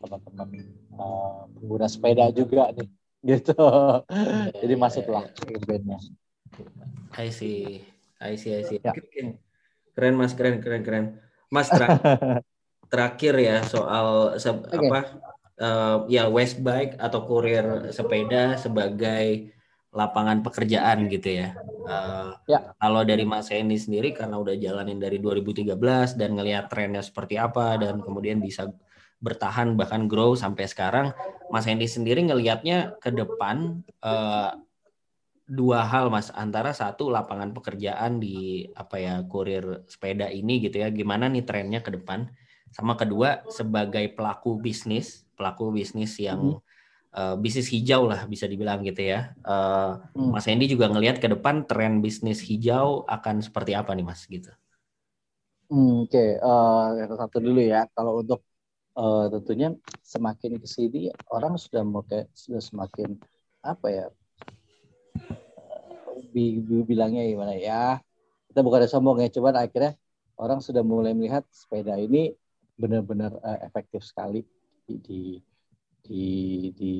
teman-teman 0.00 0.68
uh, 1.00 1.48
pengguna 1.56 1.86
sepeda 1.88 2.28
juga 2.32 2.72
nih 2.76 2.88
gitu 3.32 3.56
yeah, 3.56 4.52
jadi 4.60 4.74
yeah, 4.76 4.80
masuklah 4.80 5.24
yeah, 5.24 5.56
yeah. 5.56 5.64
bandnya 5.64 5.98
I 7.14 7.32
see 7.32 7.93
I 8.24 8.40
see 8.40 8.56
I 8.56 8.62
see 8.64 8.80
ya. 8.80 8.92
keren 9.94 10.14
mas 10.18 10.34
keren 10.34 10.58
keren 10.58 10.82
keren 10.82 11.04
mas 11.52 11.70
ter 11.70 11.86
terakhir 12.92 13.34
ya 13.38 13.62
soal 13.62 14.38
se 14.40 14.50
okay. 14.50 14.90
apa 14.90 15.00
uh, 15.60 15.96
ya 16.10 16.26
West 16.30 16.60
Bike 16.62 16.98
atau 16.98 17.22
kurir 17.26 17.90
sepeda 17.94 18.58
sebagai 18.58 19.54
lapangan 19.94 20.42
pekerjaan 20.42 21.06
gitu 21.06 21.38
ya. 21.38 21.54
Uh, 21.86 22.34
ya. 22.50 22.74
Kalau 22.82 23.06
dari 23.06 23.22
Mas 23.22 23.46
Hendy 23.46 23.78
sendiri 23.78 24.10
karena 24.10 24.42
udah 24.42 24.58
jalanin 24.58 24.98
dari 24.98 25.22
2013 25.22 26.18
dan 26.18 26.34
ngelihat 26.34 26.66
trennya 26.66 26.98
seperti 26.98 27.38
apa 27.38 27.78
dan 27.78 28.02
kemudian 28.02 28.42
bisa 28.42 28.66
bertahan 29.22 29.78
bahkan 29.78 30.10
grow 30.10 30.34
sampai 30.34 30.66
sekarang. 30.66 31.14
Mas 31.46 31.70
Hendy 31.70 31.86
sendiri 31.86 32.26
ngelihatnya 32.26 32.98
ke 32.98 33.14
depan 33.14 33.86
uh, 34.02 34.58
dua 35.44 35.84
hal 35.84 36.08
Mas 36.08 36.32
antara 36.32 36.72
satu 36.72 37.12
lapangan 37.12 37.52
pekerjaan 37.52 38.16
di 38.16 38.68
apa 38.72 38.96
ya 38.96 39.14
kurir 39.28 39.84
sepeda 39.84 40.32
ini 40.32 40.64
gitu 40.64 40.80
ya 40.80 40.88
gimana 40.88 41.28
nih 41.28 41.44
trennya 41.44 41.84
ke 41.84 41.92
depan 41.92 42.32
sama 42.72 42.96
kedua 42.96 43.44
sebagai 43.52 44.08
pelaku 44.16 44.56
bisnis 44.56 45.28
pelaku 45.36 45.68
bisnis 45.68 46.16
yang 46.16 46.56
hmm. 46.56 46.60
uh, 47.12 47.36
bisnis 47.36 47.68
hijau 47.68 48.08
lah 48.08 48.24
bisa 48.24 48.48
dibilang 48.48 48.80
gitu 48.80 49.04
ya 49.04 49.36
uh, 49.44 50.00
hmm. 50.16 50.32
Mas 50.32 50.48
Hendy 50.48 50.64
juga 50.64 50.88
ngelihat 50.88 51.20
ke 51.20 51.28
depan 51.28 51.68
tren 51.68 52.00
bisnis 52.00 52.40
hijau 52.40 53.04
akan 53.04 53.44
seperti 53.44 53.76
apa 53.76 53.92
nih 53.92 54.06
Mas 54.08 54.24
gitu 54.24 54.48
hmm, 55.68 56.08
Oke, 56.08 56.16
okay. 56.16 56.30
uh, 56.40 56.92
yang 57.00 57.12
satu 57.16 57.40
dulu 57.40 57.58
ya. 57.58 57.88
Kalau 57.96 58.20
untuk 58.20 58.44
uh, 58.98 59.26
tentunya 59.30 59.74
semakin 60.00 60.58
ke 60.62 60.68
sini 60.68 61.10
orang 61.30 61.58
sudah 61.58 61.82
mulai 61.82 62.30
sudah 62.34 62.62
semakin 62.62 63.18
apa 63.64 63.86
ya 63.90 64.06
bilangnya 66.84 67.22
gimana 67.30 67.54
ya 67.54 68.02
kita 68.50 68.60
bukan 68.60 68.82
ada 68.82 68.90
sombong 68.90 69.22
ya 69.22 69.30
cuman 69.30 69.54
akhirnya 69.54 69.94
orang 70.34 70.58
sudah 70.58 70.82
mulai 70.82 71.14
melihat 71.14 71.46
sepeda 71.54 71.94
ini 71.94 72.34
benar-benar 72.74 73.38
uh, 73.38 73.58
efektif 73.62 74.02
sekali 74.02 74.42
di 74.84 74.94
di 74.98 75.20
di, 76.04 76.24
di 76.76 76.94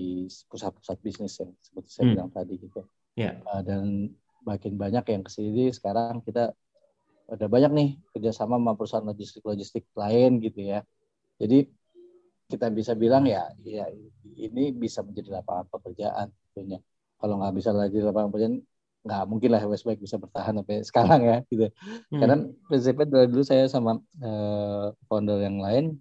pusat-pusat 0.48 0.96
bisnis 1.04 1.36
yang 1.36 1.52
seperti 1.60 1.90
saya 1.92 2.04
hmm. 2.08 2.12
bilang 2.16 2.30
tadi 2.32 2.54
gitu 2.56 2.80
yeah. 3.18 3.36
Ya. 3.36 3.50
uh, 3.50 3.62
dan 3.66 4.14
makin 4.46 4.78
banyak 4.78 5.04
yang 5.10 5.22
ke 5.26 5.30
sini 5.34 5.74
sekarang 5.74 6.24
kita 6.24 6.54
ada 7.24 7.46
banyak 7.48 7.72
nih 7.72 7.90
kerjasama 8.12 8.56
sama 8.56 8.72
perusahaan 8.76 9.04
logistik-logistik 9.04 9.88
lain 9.96 10.40
gitu 10.40 10.60
ya 10.62 10.80
jadi 11.36 11.68
kita 12.48 12.68
bisa 12.70 12.92
bilang 12.92 13.24
ya, 13.24 13.48
ya 13.64 13.88
ini 14.36 14.70
bisa 14.76 15.00
menjadi 15.00 15.40
lapangan 15.40 15.66
pekerjaan 15.72 16.28
tentunya. 16.52 16.78
Kalau 17.16 17.40
nggak 17.40 17.54
bisa 17.56 17.70
lagi 17.72 17.98
lapangan 18.04 18.28
pekerjaan, 18.30 18.56
nggak 19.04 19.22
mungkin 19.28 19.52
lah 19.52 19.62
Westback 19.68 20.00
bisa 20.00 20.16
bertahan 20.16 20.56
sampai 20.56 20.80
sekarang 20.80 21.20
ya 21.28 21.38
gitu. 21.52 21.68
Hmm. 22.08 22.20
Karena 22.24 22.36
prinsipnya 22.66 23.06
dari 23.06 23.28
dulu 23.28 23.44
saya 23.44 23.68
sama 23.68 24.00
uh, 24.24 24.96
founder 25.06 25.44
yang 25.44 25.60
lain 25.60 26.00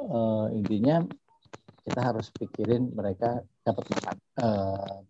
uh, 0.00 0.48
intinya 0.54 1.04
kita 1.84 2.00
harus 2.04 2.28
pikirin 2.32 2.92
mereka 2.92 3.40
dapat 3.64 3.84
makan. 3.88 4.16
Uh, 4.36 5.00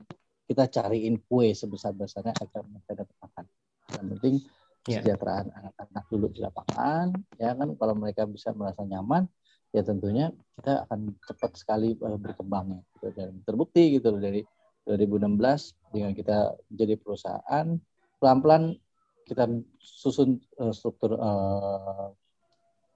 kita 0.49 0.65
cariin 0.71 1.21
kue 1.29 1.53
sebesar 1.53 1.93
besarnya 1.93 2.33
agar 2.39 2.65
mereka 2.65 3.05
dapat 3.05 3.17
makan. 3.21 3.45
Yang 3.89 4.07
penting 4.17 4.35
yeah. 4.39 5.03
kesejahteraan 5.03 5.47
anak-anak 5.53 6.05
dulu 6.09 6.27
di 6.33 6.41
lapangan, 6.41 7.07
ya 7.37 7.53
kan 7.53 7.69
kalau 7.77 7.95
mereka 7.99 8.25
bisa 8.25 8.55
merasa 8.57 8.81
nyaman, 8.87 9.29
ya 9.75 9.85
tentunya 9.85 10.33
kita 10.57 10.89
akan 10.89 11.13
cepat 11.21 11.53
sekali 11.61 11.93
berkembangnya 11.99 12.81
gitu. 12.97 13.13
dan 13.13 13.43
terbukti 13.45 14.01
gitu 14.01 14.15
loh 14.15 14.23
dari 14.23 14.41
2016 14.89 15.93
dengan 15.93 16.17
kita 16.17 16.57
jadi 16.73 16.97
perusahaan 16.97 17.77
pelan-pelan 18.17 18.81
kita 19.29 19.45
susun 19.79 20.41
uh, 20.57 20.73
struktur 20.73 21.21
uh, 21.21 22.09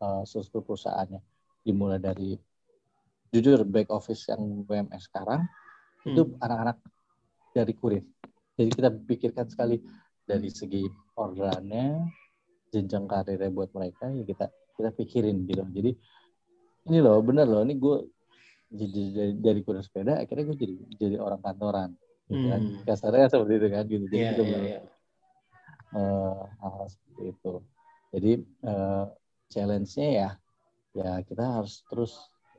uh, 0.00 0.22
struktur 0.24 0.64
perusahaannya. 0.64 1.20
Dimulai 1.62 2.00
dari 2.00 2.35
jujur 3.28 3.62
back 3.68 3.92
office 3.92 4.33
yang 4.33 4.64
BMS 4.64 5.12
sekarang 5.12 5.44
hmm. 6.05 6.16
itu 6.16 6.22
anak-anak 6.40 6.81
dari 7.52 7.72
kurir. 7.76 8.05
Jadi 8.57 8.70
kita 8.72 8.88
pikirkan 8.88 9.46
sekali 9.52 9.76
dari 10.24 10.48
segi 10.48 10.85
orderannya 11.16 12.09
jenjang 12.72 13.05
karirnya 13.05 13.52
buat 13.52 13.68
mereka 13.76 14.09
ya 14.09 14.24
kita 14.24 14.48
kita 14.81 14.90
pikirin 14.96 15.44
gitu. 15.44 15.64
Jadi 15.68 15.92
ini 16.88 16.98
loh 16.98 17.20
bener 17.20 17.44
loh 17.46 17.62
ini 17.62 17.76
gue 17.76 17.96
jadi 18.72 19.02
dari, 19.12 19.32
dari 19.37 19.61
kuda 19.61 19.80
sepeda 19.85 20.12
akhirnya 20.24 20.44
gue 20.48 20.58
jadi 20.58 20.74
jadi 20.96 21.16
orang 21.20 21.40
kantoran 21.44 21.90
gitu 22.28 22.48
kan 22.48 22.61
hmm. 22.64 22.82
kasarnya 22.88 23.28
seperti 23.28 23.52
itu 23.61 23.68
kan 23.68 23.85
gitu 23.85 24.04
jadi 24.08 24.22
yeah, 24.24 24.32
itu 24.32 24.42
yeah, 24.48 24.62
yeah. 24.64 24.85
Uh, 25.92 26.48
hal-hal 26.64 26.87
seperti 26.88 27.22
itu 27.37 27.54
jadi 28.12 28.32
uh, 28.64 29.04
challenge-nya 29.52 30.08
ya 30.08 30.30
ya 30.92 31.11
kita 31.24 31.44
harus 31.61 31.85
terus 31.88 32.12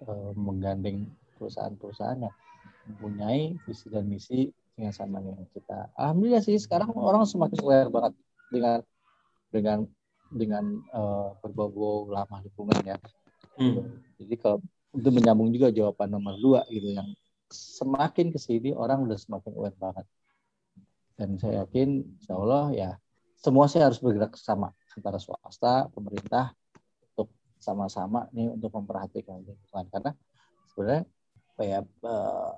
uh, 0.05 0.31
menggandeng 0.37 1.09
perusahaan-perusahaan 1.37 2.29
yang 2.29 2.35
mempunyai 2.89 3.57
visi 3.65 3.87
dan 3.89 4.05
misi 4.05 4.53
yang 4.77 4.93
sama 4.93 5.21
dengan 5.21 5.45
kita 5.49 5.89
alhamdulillah 5.97 6.43
sih 6.45 6.57
sekarang 6.61 6.93
orang 6.93 7.25
semakin 7.25 7.57
aware 7.61 7.89
banget 7.89 8.13
dengan 8.53 8.79
dengan 9.49 9.79
dengan 10.33 10.65
uh, 10.93 11.33
berbau 11.41 12.09
lama 12.09 12.41
lingkungan 12.41 12.81
ya 12.85 12.97
Hmm. 13.57 14.01
Jadi 14.17 14.35
kalau 14.41 14.57
itu 14.93 15.09
menyambung 15.09 15.49
juga 15.49 15.73
jawaban 15.73 16.09
nomor 16.13 16.37
dua 16.37 16.61
gitu 16.69 16.93
yang 16.93 17.09
semakin 17.53 18.33
ke 18.33 18.39
sini 18.41 18.73
orang 18.73 19.05
udah 19.05 19.17
semakin 19.17 19.51
aware 19.57 19.77
banget. 19.77 20.05
Dan 21.13 21.37
saya 21.37 21.65
yakin 21.65 22.17
insya 22.17 22.33
Allah 22.37 22.65
ya 22.73 22.89
semua 23.37 23.69
sih 23.69 23.81
harus 23.81 24.01
bergerak 24.01 24.37
sama 24.37 24.73
antara 24.93 25.17
swasta, 25.17 25.89
pemerintah 25.93 26.53
untuk 27.13 27.33
sama-sama 27.57 28.29
nih 28.33 28.53
untuk 28.53 28.71
memperhatikan 28.73 29.41
lingkungan 29.41 29.85
karena 29.89 30.11
sebenarnya 30.73 31.03
kayak 31.57 31.83
eh, 31.85 32.53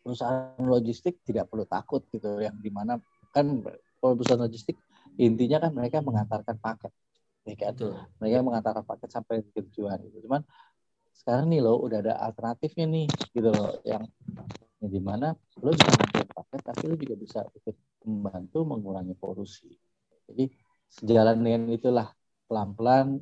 perusahaan 0.00 0.64
logistik 0.64 1.22
tidak 1.26 1.50
perlu 1.50 1.66
takut 1.66 2.02
gitu 2.10 2.40
yang 2.40 2.56
di 2.58 2.70
mana 2.72 2.98
kan 3.30 3.62
kalau 4.00 4.14
perusahaan 4.16 4.42
logistik 4.42 4.78
intinya 5.20 5.68
kan 5.68 5.72
mereka 5.74 6.00
mengantarkan 6.00 6.56
paket 6.58 6.92
ya 7.44 7.54
kan 7.56 7.72
Betul. 7.76 7.94
mereka 8.20 8.36
mengantarkan 8.44 8.84
paket 8.86 9.08
sampai 9.12 9.34
ke 9.44 9.60
tujuan 9.70 9.98
gitu 10.08 10.28
cuman 10.28 10.42
sekarang 11.14 11.52
nih 11.52 11.60
lo 11.60 11.80
udah 11.80 11.98
ada 12.00 12.14
alternatifnya 12.24 12.86
nih 12.88 13.06
gitu 13.34 13.50
loh 13.52 13.78
yang 13.84 14.04
ya 14.80 14.88
di 14.88 15.00
mana 15.00 15.36
lo 15.60 15.70
bisa 15.76 15.90
ngantar 15.92 16.26
paket 16.32 16.60
tapi 16.64 16.82
lo 16.88 16.94
juga 16.96 17.14
bisa 17.20 17.40
ikut 17.52 17.76
membantu 18.08 18.58
mengurangi 18.64 19.14
polusi 19.18 19.68
jadi 20.30 20.48
sejalan 20.88 21.36
dengan 21.44 21.62
itulah 21.70 22.08
pelan-pelan 22.48 23.20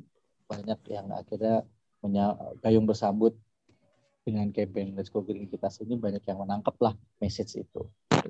banyak 0.49 0.79
yang 0.89 1.13
akhirnya 1.13 1.67
gayung 2.63 2.89
bersambut 2.89 3.35
dengan 4.23 4.49
campaign 4.53 4.93
Let's 4.93 5.09
Go 5.09 5.25
Green 5.25 5.49
kita 5.49 5.69
ini 5.85 5.97
banyak 5.97 6.23
yang 6.25 6.39
menangkap 6.41 6.75
lah 6.81 6.93
message 7.17 7.65
itu. 7.65 7.81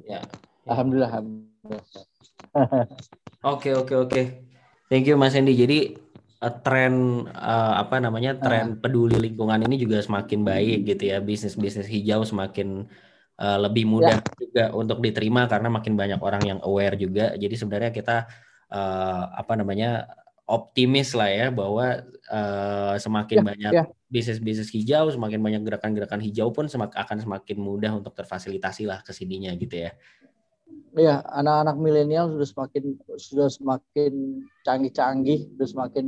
Ya. 0.07 0.23
Alhamdulillah. 0.63 1.11
Oke 3.39 3.71
oke 3.71 3.95
oke. 3.95 4.21
Thank 4.91 5.07
you 5.07 5.15
Mas 5.15 5.31
Hendy. 5.31 5.55
Jadi 5.55 5.95
uh, 6.39 6.53
tren 6.63 7.25
uh, 7.29 7.73
apa 7.79 7.99
namanya 7.99 8.39
tren 8.39 8.75
uh. 8.75 8.77
peduli 8.79 9.19
lingkungan 9.19 9.59
ini 9.67 9.75
juga 9.79 9.99
semakin 9.99 10.43
baik 10.43 10.79
gitu 10.87 11.03
ya 11.11 11.17
bisnis 11.19 11.59
bisnis 11.59 11.87
hijau 11.87 12.23
semakin 12.23 12.87
uh, 13.39 13.57
lebih 13.59 13.87
mudah 13.87 14.19
ya. 14.19 14.35
juga 14.39 14.63
untuk 14.75 15.03
diterima 15.03 15.45
karena 15.45 15.67
makin 15.71 15.93
banyak 15.99 16.19
orang 16.19 16.43
yang 16.43 16.59
aware 16.63 16.95
juga 16.95 17.35
jadi 17.35 17.55
sebenarnya 17.55 17.91
kita 17.91 18.27
uh, 18.71 19.23
apa 19.35 19.53
namanya 19.59 20.07
optimis 20.49 21.13
lah 21.13 21.29
ya 21.29 21.47
bahwa 21.53 22.01
uh, 22.33 22.97
semakin 22.97 23.37
ya, 23.37 23.45
banyak 23.45 23.73
ya. 23.77 23.83
bisnis-bisnis 24.09 24.73
hijau, 24.73 25.13
semakin 25.13 25.37
banyak 25.37 25.61
gerakan-gerakan 25.61 26.17
hijau 26.25 26.49
pun 26.49 26.65
semak 26.65 26.89
akan 26.97 27.21
semakin 27.21 27.57
mudah 27.61 27.93
untuk 27.93 28.17
terfasilitasi 28.17 28.89
lah 28.89 29.05
ke 29.05 29.13
sininya 29.13 29.53
gitu 29.53 29.85
ya. 29.85 29.93
Iya, 30.97 31.21
anak-anak 31.21 31.77
milenial 31.77 32.33
sudah 32.33 32.49
semakin 32.49 32.83
sudah 33.13 33.47
semakin 33.53 34.13
canggih-canggih, 34.65 35.53
sudah 35.53 35.67
semakin 35.69 36.05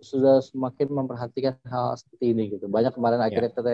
sudah 0.00 0.44
semakin 0.44 0.92
memperhatikan 0.92 1.56
hal 1.68 1.96
seperti 1.96 2.36
ini 2.36 2.52
gitu. 2.56 2.68
Banyak 2.68 2.92
kemarin 2.96 3.20
ya. 3.20 3.26
akhirnya 3.30 3.50
kita 3.52 3.72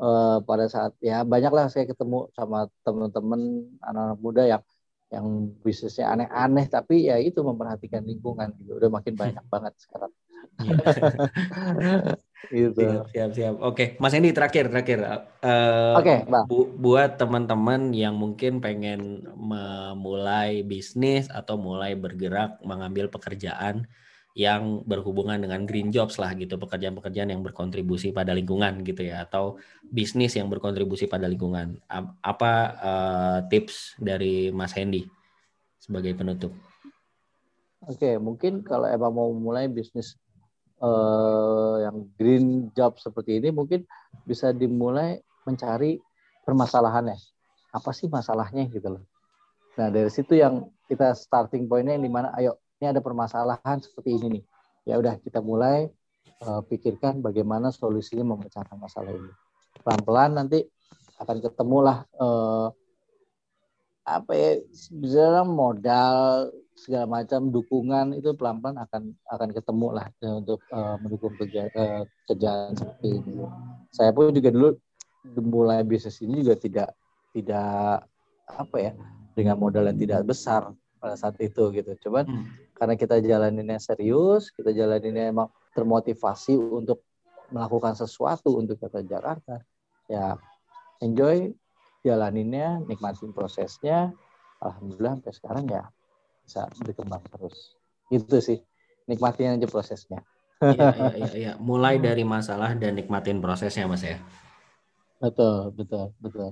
uh, 0.00 0.38
pada 0.44 0.66
saat 0.68 0.92
ya 1.00 1.24
banyaklah 1.24 1.68
saya 1.72 1.88
ketemu 1.88 2.28
sama 2.36 2.68
teman-teman 2.84 3.64
anak-anak 3.84 4.18
muda 4.20 4.42
yang 4.44 4.62
yang 5.06 5.54
bisnisnya 5.62 6.10
aneh-aneh 6.10 6.66
tapi 6.66 7.06
ya 7.06 7.16
itu 7.22 7.38
memperhatikan 7.38 8.02
lingkungan 8.02 8.50
gitu 8.58 8.74
udah 8.74 8.90
makin 8.90 9.14
banyak 9.14 9.44
banget 9.52 9.74
sekarang 9.78 10.12
gitu 12.50 12.80
siap 12.80 13.06
siap, 13.12 13.30
siap. 13.36 13.54
oke 13.62 14.00
mas 14.02 14.14
Hendy 14.14 14.34
terakhir 14.34 14.66
terakhir 14.66 14.98
uh, 15.04 15.94
oke 16.00 16.02
okay, 16.02 16.18
bu 16.50 16.74
buat 16.74 17.20
teman-teman 17.22 17.94
yang 17.94 18.18
mungkin 18.18 18.58
pengen 18.58 19.30
memulai 19.38 20.66
bisnis 20.66 21.30
atau 21.30 21.54
mulai 21.54 21.94
bergerak 21.94 22.58
mengambil 22.66 23.06
pekerjaan 23.06 23.86
yang 24.36 24.84
berhubungan 24.84 25.40
dengan 25.40 25.64
green 25.64 25.88
jobs 25.88 26.20
lah 26.20 26.36
gitu 26.36 26.60
pekerjaan-pekerjaan 26.60 27.32
yang 27.32 27.40
berkontribusi 27.40 28.12
pada 28.12 28.36
lingkungan 28.36 28.84
gitu 28.84 29.08
ya 29.08 29.24
atau 29.24 29.56
bisnis 29.88 30.36
yang 30.36 30.52
berkontribusi 30.52 31.08
pada 31.08 31.24
lingkungan 31.24 31.80
apa 32.20 32.52
uh, 32.76 33.38
tips 33.48 33.96
dari 33.96 34.52
Mas 34.52 34.76
Hendy 34.76 35.08
sebagai 35.80 36.12
penutup? 36.12 36.52
Oke 37.88 38.20
mungkin 38.20 38.60
kalau 38.60 38.84
emang 38.92 39.16
mau 39.16 39.32
mulai 39.32 39.72
bisnis 39.72 40.20
uh, 40.84 41.80
yang 41.80 42.04
green 42.20 42.68
job 42.76 43.00
seperti 43.00 43.40
ini 43.40 43.48
mungkin 43.48 43.88
bisa 44.28 44.52
dimulai 44.52 45.16
mencari 45.48 45.96
permasalahannya 46.44 47.16
apa 47.72 47.90
sih 47.96 48.12
masalahnya 48.12 48.68
gitu 48.68 49.00
loh. 49.00 49.04
Nah 49.80 49.88
dari 49.88 50.12
situ 50.12 50.36
yang 50.36 50.68
kita 50.92 51.16
starting 51.16 51.64
pointnya 51.72 51.96
yang 51.96 52.04
di 52.04 52.12
mana 52.12 52.36
ayo 52.36 52.60
ini 52.80 52.86
ada 52.92 53.00
permasalahan 53.00 53.80
seperti 53.80 54.16
ini 54.20 54.26
nih. 54.40 54.44
Ya 54.86 54.94
udah 55.00 55.18
kita 55.18 55.40
mulai 55.42 55.88
uh, 56.44 56.62
pikirkan 56.62 57.24
bagaimana 57.24 57.72
solusinya 57.72 58.36
memecahkan 58.36 58.76
masalah 58.76 59.12
ini. 59.12 59.32
Pelan-pelan 59.80 60.36
nanti 60.36 60.64
akan 61.16 61.36
ketemulah 61.40 62.04
uh, 62.20 62.68
apa 64.06 64.32
ya 64.38 64.50
bisa 64.94 65.42
modal 65.42 66.46
segala 66.78 67.08
macam 67.08 67.50
dukungan 67.50 68.14
itu 68.14 68.36
pelan-pelan 68.38 68.78
akan 68.86 69.02
akan 69.32 69.48
ketemu 69.50 69.88
lah 69.96 70.06
ya, 70.22 70.30
untuk 70.38 70.60
uh, 70.70 70.94
mendukung 71.02 71.34
kerja, 71.34 71.66
uh, 71.72 72.04
kerjaan 72.28 72.76
seperti 72.76 73.18
ini. 73.18 73.42
Saya 73.90 74.12
pun 74.12 74.30
juga 74.30 74.52
dulu 74.52 74.70
mulai 75.42 75.82
bisnis 75.82 76.22
ini 76.22 76.44
juga 76.44 76.54
tidak 76.60 76.88
tidak 77.34 78.06
apa 78.46 78.76
ya 78.78 78.92
dengan 79.34 79.58
modal 79.58 79.90
yang 79.90 79.98
tidak 79.98 80.22
besar 80.22 80.70
pada 81.06 81.14
saat 81.14 81.38
itu 81.38 81.70
gitu. 81.70 81.94
Cuman 82.10 82.26
hmm 82.26 82.66
karena 82.76 82.92
kita 82.98 83.16
jalaninnya 83.24 83.80
serius, 83.80 84.52
kita 84.52 84.68
jalaninnya 84.68 85.32
emang 85.32 85.48
termotivasi 85.72 86.60
untuk 86.60 87.00
melakukan 87.48 87.96
sesuatu 87.96 88.52
untuk 88.58 88.76
kota 88.76 89.00
Jakarta. 89.00 89.64
Ya, 90.12 90.36
enjoy 91.00 91.56
jalaninnya, 92.04 92.84
nikmatin 92.84 93.32
prosesnya. 93.32 94.12
Alhamdulillah 94.60 95.16
sampai 95.20 95.32
sekarang 95.32 95.64
ya 95.72 95.82
bisa 96.44 96.68
berkembang 96.84 97.24
terus. 97.32 97.78
Itu 98.12 98.38
sih, 98.44 98.60
nikmatin 99.08 99.56
aja 99.56 99.66
prosesnya. 99.70 100.20
Iya, 100.68 100.88
iya, 101.00 101.12
iya, 101.16 101.32
iya. 101.40 101.52
Mulai 101.56 101.96
dari 101.96 102.28
masalah 102.28 102.76
dan 102.76 102.92
nikmatin 102.98 103.40
prosesnya, 103.40 103.88
Mas 103.88 104.04
ya. 104.04 104.20
Betul, 105.22 105.72
betul, 105.72 106.12
betul. 106.20 106.50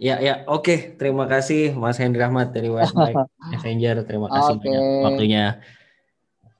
Ya, 0.00 0.16
ya, 0.16 0.48
oke. 0.48 0.64
Okay. 0.64 0.78
Terima 0.96 1.28
kasih 1.28 1.76
Mas 1.76 2.00
Hendri 2.00 2.24
Rahmat 2.24 2.56
dari 2.56 2.72
Westlife 2.74 3.28
Messenger. 3.52 4.08
Terima 4.08 4.32
kasih 4.32 4.56
okay. 4.56 4.64
banyak 4.64 4.84
waktunya. 5.04 5.44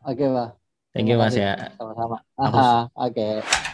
Oke, 0.05 0.13
okay, 0.13 0.29
Pak. 0.29 0.49
Thank 0.93 1.09
you, 1.09 1.17
Mas 1.17 1.37
ya. 1.41 1.73
Sama-sama. 1.81 2.21
Oke. 2.37 3.17
Okay. 3.17 3.67